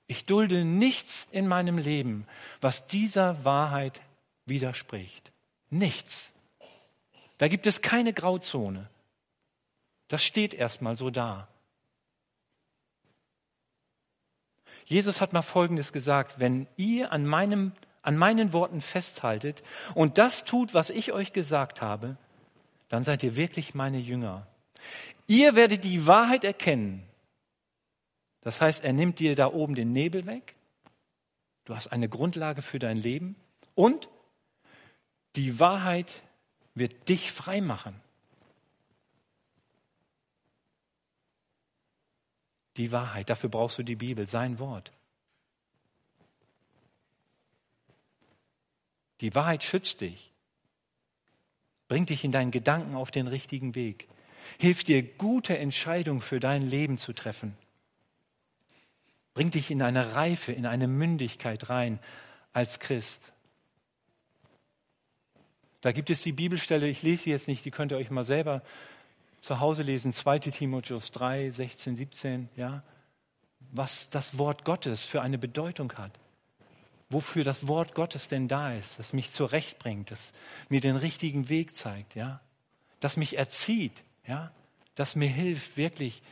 Ich 0.06 0.26
dulde 0.26 0.64
nichts 0.64 1.28
in 1.30 1.46
meinem 1.46 1.78
Leben, 1.78 2.26
was 2.60 2.86
dieser 2.86 3.44
Wahrheit 3.44 4.00
widerspricht. 4.44 5.30
Nichts. 5.70 6.32
Da 7.38 7.48
gibt 7.48 7.66
es 7.66 7.80
keine 7.80 8.12
Grauzone. 8.12 8.90
Das 10.08 10.24
steht 10.24 10.52
erstmal 10.52 10.96
so 10.96 11.10
da. 11.10 11.46
Jesus 14.90 15.20
hat 15.20 15.32
mal 15.32 15.42
Folgendes 15.42 15.92
gesagt, 15.92 16.40
wenn 16.40 16.66
ihr 16.76 17.12
an, 17.12 17.24
meinem, 17.24 17.70
an 18.02 18.16
meinen 18.16 18.52
Worten 18.52 18.80
festhaltet 18.80 19.62
und 19.94 20.18
das 20.18 20.44
tut, 20.44 20.74
was 20.74 20.90
ich 20.90 21.12
euch 21.12 21.32
gesagt 21.32 21.80
habe, 21.80 22.16
dann 22.88 23.04
seid 23.04 23.22
ihr 23.22 23.36
wirklich 23.36 23.72
meine 23.72 24.00
Jünger. 24.00 24.48
Ihr 25.28 25.54
werdet 25.54 25.84
die 25.84 26.08
Wahrheit 26.08 26.42
erkennen. 26.42 27.04
Das 28.40 28.60
heißt, 28.60 28.82
er 28.82 28.92
nimmt 28.92 29.20
dir 29.20 29.36
da 29.36 29.52
oben 29.52 29.76
den 29.76 29.92
Nebel 29.92 30.26
weg. 30.26 30.56
Du 31.66 31.76
hast 31.76 31.92
eine 31.92 32.08
Grundlage 32.08 32.60
für 32.60 32.80
dein 32.80 32.96
Leben 32.96 33.36
und 33.76 34.08
die 35.36 35.60
Wahrheit 35.60 36.10
wird 36.74 37.08
dich 37.08 37.30
frei 37.30 37.60
machen. 37.60 37.94
Die 42.80 42.92
Wahrheit, 42.92 43.28
dafür 43.28 43.50
brauchst 43.50 43.76
du 43.76 43.82
die 43.82 43.94
Bibel, 43.94 44.26
sein 44.26 44.58
Wort. 44.58 44.90
Die 49.20 49.34
Wahrheit 49.34 49.62
schützt 49.62 50.00
dich, 50.00 50.32
bringt 51.88 52.08
dich 52.08 52.24
in 52.24 52.32
deinen 52.32 52.50
Gedanken 52.50 52.94
auf 52.94 53.10
den 53.10 53.26
richtigen 53.26 53.74
Weg, 53.74 54.08
hilft 54.58 54.88
dir, 54.88 55.02
gute 55.02 55.58
Entscheidungen 55.58 56.22
für 56.22 56.40
dein 56.40 56.62
Leben 56.62 56.96
zu 56.96 57.12
treffen, 57.12 57.54
bringt 59.34 59.52
dich 59.52 59.70
in 59.70 59.82
eine 59.82 60.14
Reife, 60.14 60.52
in 60.52 60.64
eine 60.64 60.88
Mündigkeit 60.88 61.68
rein 61.68 61.98
als 62.54 62.80
Christ. 62.80 63.30
Da 65.82 65.92
gibt 65.92 66.08
es 66.08 66.22
die 66.22 66.32
Bibelstelle, 66.32 66.88
ich 66.88 67.02
lese 67.02 67.24
sie 67.24 67.30
jetzt 67.30 67.46
nicht, 67.46 67.62
die 67.62 67.70
könnt 67.70 67.92
ihr 67.92 67.98
euch 67.98 68.10
mal 68.10 68.24
selber 68.24 68.62
zu 69.40 69.60
Hause 69.60 69.82
lesen, 69.82 70.12
2 70.12 70.38
Timotheus 70.38 71.10
3, 71.10 71.50
16, 71.50 71.96
17, 71.96 72.48
ja, 72.56 72.82
was 73.72 74.08
das 74.10 74.38
Wort 74.38 74.64
Gottes 74.64 75.04
für 75.04 75.22
eine 75.22 75.38
Bedeutung 75.38 75.92
hat. 75.94 76.12
Wofür 77.08 77.42
das 77.42 77.66
Wort 77.66 77.94
Gottes 77.94 78.28
denn 78.28 78.46
da 78.46 78.72
ist, 78.72 78.98
das 78.98 79.12
mich 79.12 79.32
zurechtbringt, 79.32 80.10
das 80.10 80.32
mir 80.68 80.80
den 80.80 80.96
richtigen 80.96 81.48
Weg 81.48 81.76
zeigt, 81.76 82.14
ja, 82.14 82.40
das 83.00 83.16
mich 83.16 83.36
erzieht, 83.36 84.04
ja, 84.26 84.52
das 84.94 85.16
mir 85.16 85.28
hilft 85.28 85.76
wirklich 85.76 86.22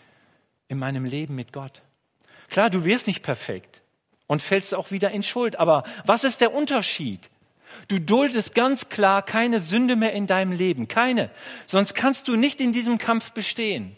in 0.68 0.78
meinem 0.78 1.04
Leben 1.04 1.34
mit 1.34 1.52
Gott. 1.52 1.82
Klar, 2.48 2.70
du 2.70 2.84
wirst 2.84 3.06
nicht 3.06 3.22
perfekt 3.22 3.82
und 4.26 4.42
fällst 4.42 4.74
auch 4.74 4.90
wieder 4.90 5.10
in 5.10 5.22
Schuld, 5.22 5.58
aber 5.58 5.84
was 6.04 6.24
ist 6.24 6.40
der 6.40 6.54
Unterschied? 6.54 7.28
Du 7.88 8.00
duldest 8.00 8.54
ganz 8.54 8.88
klar 8.88 9.22
keine 9.22 9.60
Sünde 9.60 9.96
mehr 9.96 10.12
in 10.12 10.26
deinem 10.26 10.52
Leben, 10.52 10.88
keine. 10.88 11.30
Sonst 11.66 11.94
kannst 11.94 12.28
du 12.28 12.36
nicht 12.36 12.60
in 12.60 12.72
diesem 12.72 12.98
Kampf 12.98 13.32
bestehen. 13.32 13.96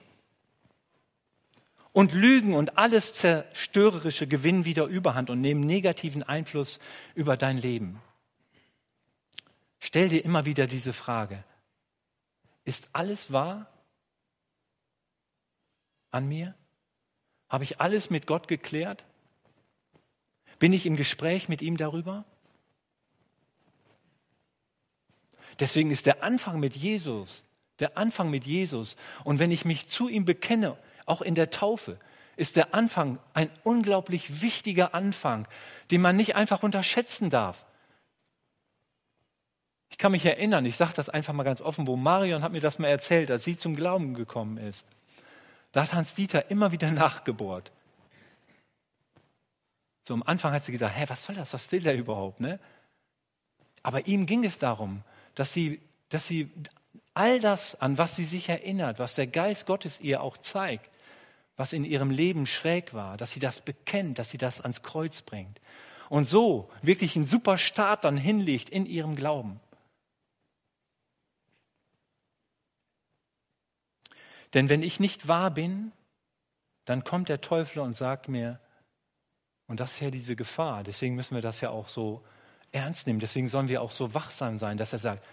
Und 1.92 2.12
Lügen 2.12 2.54
und 2.54 2.78
alles 2.78 3.14
Zerstörerische 3.14 4.26
gewinnen 4.26 4.64
wieder 4.64 4.86
Überhand 4.86 5.28
und 5.28 5.40
nehmen 5.40 5.66
negativen 5.66 6.22
Einfluss 6.22 6.78
über 7.14 7.36
dein 7.36 7.58
Leben. 7.58 8.00
Stell 9.80 10.08
dir 10.08 10.24
immer 10.24 10.44
wieder 10.44 10.66
diese 10.66 10.92
Frage. 10.92 11.42
Ist 12.64 12.90
alles 12.92 13.32
wahr 13.32 13.66
an 16.10 16.28
mir? 16.28 16.54
Habe 17.48 17.64
ich 17.64 17.80
alles 17.80 18.10
mit 18.10 18.26
Gott 18.26 18.46
geklärt? 18.46 19.04
Bin 20.60 20.72
ich 20.72 20.86
im 20.86 20.96
Gespräch 20.96 21.48
mit 21.48 21.62
ihm 21.62 21.76
darüber? 21.76 22.24
Deswegen 25.60 25.90
ist 25.90 26.06
der 26.06 26.22
Anfang 26.22 26.58
mit 26.58 26.74
Jesus, 26.74 27.44
der 27.78 27.96
Anfang 27.96 28.30
mit 28.30 28.46
Jesus. 28.46 28.96
Und 29.24 29.38
wenn 29.38 29.50
ich 29.50 29.64
mich 29.64 29.88
zu 29.88 30.08
ihm 30.08 30.24
bekenne, 30.24 30.76
auch 31.06 31.20
in 31.20 31.34
der 31.34 31.50
Taufe, 31.50 31.98
ist 32.36 32.56
der 32.56 32.74
Anfang 32.74 33.18
ein 33.34 33.50
unglaublich 33.64 34.40
wichtiger 34.40 34.94
Anfang, 34.94 35.46
den 35.90 36.00
man 36.00 36.16
nicht 36.16 36.36
einfach 36.36 36.62
unterschätzen 36.62 37.28
darf. 37.28 37.66
Ich 39.90 39.98
kann 39.98 40.12
mich 40.12 40.24
erinnern, 40.24 40.64
ich 40.64 40.76
sage 40.76 40.94
das 40.94 41.10
einfach 41.10 41.34
mal 41.34 41.42
ganz 41.42 41.60
offen, 41.60 41.86
wo 41.86 41.96
Marion 41.96 42.42
hat 42.42 42.52
mir 42.52 42.60
das 42.60 42.78
mal 42.78 42.88
erzählt, 42.88 43.30
als 43.30 43.44
sie 43.44 43.58
zum 43.58 43.76
Glauben 43.76 44.14
gekommen 44.14 44.56
ist. 44.56 44.86
Da 45.72 45.82
hat 45.82 45.92
Hans 45.92 46.14
Dieter 46.14 46.50
immer 46.50 46.72
wieder 46.72 46.90
nachgebohrt. 46.92 47.72
So 50.04 50.14
am 50.14 50.22
Anfang 50.22 50.52
hat 50.52 50.64
sie 50.64 50.72
gedacht, 50.72 50.96
hä, 50.96 51.04
was 51.08 51.24
soll 51.24 51.34
das, 51.34 51.52
was 51.52 51.70
will 51.70 51.82
der 51.82 51.96
überhaupt, 51.96 52.40
ne? 52.40 52.58
Aber 53.82 54.06
ihm 54.06 54.26
ging 54.26 54.44
es 54.44 54.58
darum, 54.58 55.02
dass 55.34 55.52
sie, 55.52 55.80
dass 56.08 56.26
sie 56.26 56.50
all 57.14 57.40
das, 57.40 57.80
an 57.80 57.98
was 57.98 58.16
sie 58.16 58.24
sich 58.24 58.48
erinnert, 58.48 58.98
was 58.98 59.14
der 59.14 59.26
Geist 59.26 59.66
Gottes 59.66 60.00
ihr 60.00 60.22
auch 60.22 60.38
zeigt, 60.38 60.90
was 61.56 61.72
in 61.72 61.84
ihrem 61.84 62.10
Leben 62.10 62.46
schräg 62.46 62.94
war, 62.94 63.16
dass 63.16 63.32
sie 63.32 63.40
das 63.40 63.60
bekennt, 63.60 64.18
dass 64.18 64.30
sie 64.30 64.38
das 64.38 64.60
ans 64.60 64.82
Kreuz 64.82 65.22
bringt. 65.22 65.60
Und 66.08 66.28
so 66.28 66.70
wirklich 66.82 67.16
einen 67.16 67.26
super 67.26 67.58
Start 67.58 68.04
dann 68.04 68.16
hinlegt 68.16 68.68
in 68.68 68.86
ihrem 68.86 69.14
Glauben. 69.14 69.60
Denn 74.54 74.68
wenn 74.68 74.82
ich 74.82 74.98
nicht 74.98 75.28
wahr 75.28 75.50
bin, 75.50 75.92
dann 76.84 77.04
kommt 77.04 77.28
der 77.28 77.40
Teufel 77.40 77.80
und 77.80 77.96
sagt 77.96 78.28
mir, 78.28 78.58
und 79.68 79.78
das 79.78 79.92
ist 79.92 80.00
ja 80.00 80.10
diese 80.10 80.34
Gefahr, 80.34 80.82
deswegen 80.82 81.14
müssen 81.14 81.36
wir 81.36 81.42
das 81.42 81.60
ja 81.60 81.70
auch 81.70 81.88
so 81.88 82.24
ernst 82.72 83.06
nehmen. 83.06 83.20
Deswegen 83.20 83.48
sollen 83.48 83.68
wir 83.68 83.82
auch 83.82 83.90
so 83.90 84.14
wachsam 84.14 84.58
sein, 84.58 84.76
dass 84.76 84.92
er 84.92 84.98
sagt, 84.98 85.26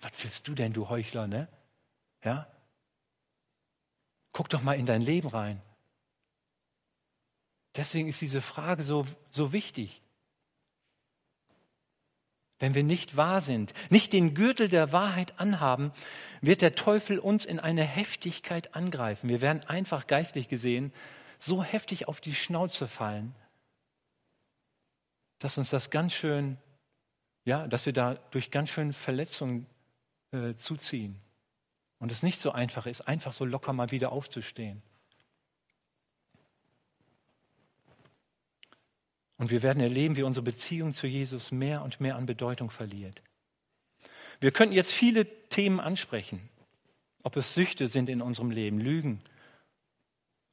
was 0.00 0.12
willst 0.22 0.46
du 0.48 0.54
denn, 0.54 0.72
du 0.72 0.88
Heuchler, 0.88 1.26
ne? 1.26 1.48
Ja? 2.24 2.46
Guck 4.32 4.48
doch 4.48 4.62
mal 4.62 4.74
in 4.74 4.86
dein 4.86 5.00
Leben 5.00 5.28
rein. 5.28 5.60
Deswegen 7.76 8.08
ist 8.08 8.20
diese 8.20 8.40
Frage 8.40 8.82
so, 8.82 9.06
so 9.30 9.52
wichtig. 9.52 10.02
Wenn 12.58 12.74
wir 12.74 12.84
nicht 12.84 13.16
wahr 13.16 13.40
sind, 13.40 13.72
nicht 13.88 14.12
den 14.12 14.34
Gürtel 14.34 14.68
der 14.68 14.92
Wahrheit 14.92 15.38
anhaben, 15.40 15.92
wird 16.42 16.60
der 16.60 16.74
Teufel 16.74 17.18
uns 17.18 17.44
in 17.44 17.58
eine 17.58 17.84
Heftigkeit 17.84 18.74
angreifen. 18.74 19.28
Wir 19.28 19.40
werden 19.40 19.64
einfach 19.66 20.06
geistlich 20.06 20.48
gesehen 20.48 20.92
so 21.38 21.62
heftig 21.62 22.06
auf 22.06 22.20
die 22.20 22.34
Schnauze 22.34 22.86
fallen, 22.86 23.34
dass 25.38 25.56
uns 25.56 25.70
das 25.70 25.88
ganz 25.88 26.12
schön, 26.12 26.58
ja, 27.44 27.66
dass 27.66 27.86
wir 27.86 27.92
da 27.92 28.14
durch 28.30 28.50
ganz 28.50 28.70
schön 28.70 28.92
Verletzungen 28.92 29.66
äh, 30.32 30.54
zuziehen. 30.56 31.16
Und 31.98 32.12
es 32.12 32.22
nicht 32.22 32.40
so 32.40 32.52
einfach 32.52 32.86
ist, 32.86 33.02
einfach 33.02 33.32
so 33.32 33.44
locker 33.44 33.72
mal 33.72 33.90
wieder 33.90 34.12
aufzustehen. 34.12 34.82
Und 39.36 39.50
wir 39.50 39.62
werden 39.62 39.82
erleben, 39.82 40.16
wie 40.16 40.22
unsere 40.22 40.44
Beziehung 40.44 40.92
zu 40.92 41.06
Jesus 41.06 41.50
mehr 41.50 41.82
und 41.82 41.98
mehr 41.98 42.16
an 42.16 42.26
Bedeutung 42.26 42.70
verliert. 42.70 43.22
Wir 44.38 44.50
könnten 44.50 44.74
jetzt 44.74 44.92
viele 44.92 45.24
Themen 45.48 45.80
ansprechen, 45.80 46.46
ob 47.22 47.36
es 47.36 47.54
Süchte 47.54 47.88
sind 47.88 48.08
in 48.10 48.20
unserem 48.20 48.50
Leben, 48.50 48.78
Lügen. 48.78 49.20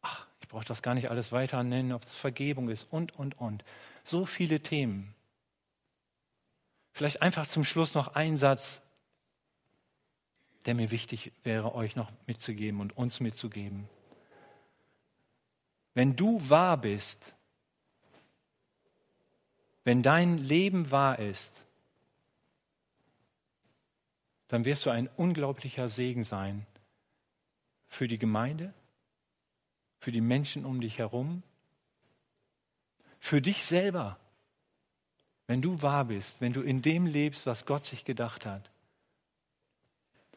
Ach, 0.02 0.26
ich 0.42 0.48
brauche 0.48 0.66
das 0.66 0.82
gar 0.82 0.94
nicht 0.94 1.10
alles 1.10 1.34
weiter 1.34 1.64
nennen, 1.64 1.92
ob 1.92 2.06
es 2.06 2.14
Vergebung 2.14 2.70
ist 2.70 2.88
und, 2.90 3.14
und, 3.18 3.38
und. 3.40 3.66
So 4.06 4.26
viele 4.26 4.62
Themen. 4.62 5.14
Vielleicht 6.98 7.22
einfach 7.22 7.48
zum 7.48 7.64
Schluss 7.64 7.94
noch 7.94 8.16
ein 8.16 8.40
Satz, 8.40 8.82
der 10.66 10.74
mir 10.74 10.90
wichtig 10.90 11.32
wäre, 11.44 11.76
euch 11.76 11.96
noch 11.96 12.12
mitzugeben 12.26 12.82
und 12.82 12.98
uns 12.98 13.20
mitzugeben. 13.20 13.88
Wenn 15.94 16.16
du 16.16 16.42
wahr 16.50 16.76
bist, 16.76 17.36
wenn 19.84 20.02
dein 20.02 20.40
Leben 20.40 20.90
wahr 20.90 21.20
ist, 21.20 21.62
dann 24.48 24.66
wirst 24.66 24.88
du 24.88 24.90
ein 24.90 25.08
unglaublicher 25.08 25.90
Segen 25.90 26.24
sein 26.24 26.66
für 27.86 28.08
die 28.08 28.18
Gemeinde, 28.18 28.74
für 30.00 30.12
die 30.12 30.22
Menschen 30.22 30.66
um 30.66 30.82
dich 30.82 30.98
herum, 30.98 31.44
für 33.20 33.40
dich 33.40 33.66
selber. 33.66 34.20
Wenn 35.48 35.62
du 35.62 35.82
wahr 35.82 36.06
bist, 36.06 36.36
wenn 36.40 36.54
du 36.54 36.62
in 36.62 36.82
dem 36.82 37.06
lebst, 37.06 37.46
was 37.46 37.66
Gott 37.66 37.86
sich 37.86 38.06
gedacht 38.06 38.46
hat. 38.46 38.70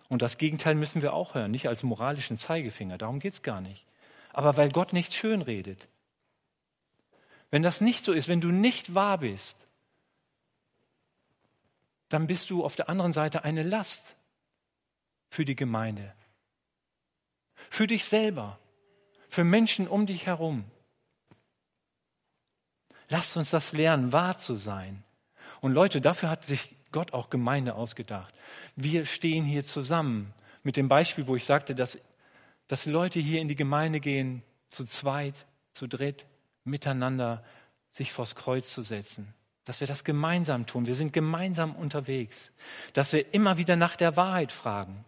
Und 0.09 0.23
das 0.23 0.39
Gegenteil 0.39 0.75
müssen 0.75 1.03
wir 1.03 1.13
auch 1.13 1.35
hören, 1.35 1.51
nicht 1.51 1.69
als 1.69 1.83
moralischen 1.83 2.37
Zeigefinger, 2.37 2.99
darum 2.99 3.21
geht 3.21 3.35
es 3.35 3.43
gar 3.43 3.61
nicht. 3.61 3.87
Aber 4.33 4.57
weil 4.57 4.71
Gott 4.71 4.93
nicht 4.93 5.13
schön 5.13 5.43
redet. 5.43 5.89
Wenn 7.51 7.63
das 7.63 7.81
nicht 7.81 8.05
so 8.05 8.13
ist, 8.13 8.29
wenn 8.29 8.41
du 8.41 8.49
nicht 8.49 8.95
wahr 8.95 9.19
bist, 9.19 9.67
dann 12.09 12.27
bist 12.27 12.51
du 12.51 12.65
auf 12.65 12.77
der 12.77 12.89
anderen 12.89 13.13
Seite 13.13 13.45
eine 13.45 13.63
Last 13.63 14.17
für 15.31 15.45
die 15.45 15.57
Gemeinde, 15.57 16.13
für 17.71 17.87
dich 17.87 18.05
selber, 18.05 18.59
für 19.29 19.45
Menschen 19.45 19.87
um 19.89 20.07
dich 20.07 20.27
herum. 20.27 20.65
Lasst 23.11 23.37
uns 23.37 23.51
das 23.51 23.73
lernen, 23.73 24.13
wahr 24.13 24.39
zu 24.39 24.55
sein. 24.55 25.03
Und 25.61 25.73
Leute, 25.73 26.01
dafür 26.01 26.31
hat 26.31 26.45
sich 26.45 26.75
Gott 26.93 27.13
auch 27.13 27.29
Gemeinde 27.29 27.75
ausgedacht. 27.75 28.33
Wir 28.77 29.05
stehen 29.05 29.45
hier 29.45 29.67
zusammen 29.67 30.33
mit 30.63 30.77
dem 30.77 30.89
Beispiel, 30.89 31.27
wo 31.27 31.37
ich 31.37 31.45
sagte, 31.45 31.75
dass, 31.75 31.99
dass 32.69 32.87
Leute 32.87 33.19
hier 33.19 33.41
in 33.41 33.49
die 33.49 33.57
Gemeinde 33.57 34.01
gehen, 34.01 34.43
zu 34.71 34.85
zweit, 34.85 35.35
zu 35.73 35.89
dritt, 35.89 36.25
miteinander 36.65 37.45
sich 37.93 38.13
vors 38.13 38.37
Kreuz 38.37 38.73
zu 38.73 38.83
setzen. 38.83 39.35
Dass 39.65 39.81
wir 39.81 39.89
das 39.89 40.05
gemeinsam 40.05 40.67
tun. 40.67 40.87
Wir 40.87 40.95
sind 40.95 41.13
gemeinsam 41.13 41.75
unterwegs. 41.75 42.53
Dass 42.93 43.13
wir 43.13 43.35
immer 43.35 43.59
wieder 43.59 43.75
nach 43.75 43.97
der 43.97 44.17
Wahrheit 44.17 44.53
fragen, 44.53 45.05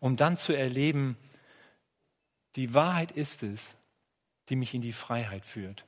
um 0.00 0.16
dann 0.16 0.36
zu 0.36 0.52
erleben, 0.52 1.16
die 2.56 2.74
Wahrheit 2.74 3.12
ist 3.12 3.42
es, 3.42 3.60
die 4.48 4.56
mich 4.56 4.74
in 4.74 4.80
die 4.80 4.92
Freiheit 4.92 5.46
führt. 5.46 5.84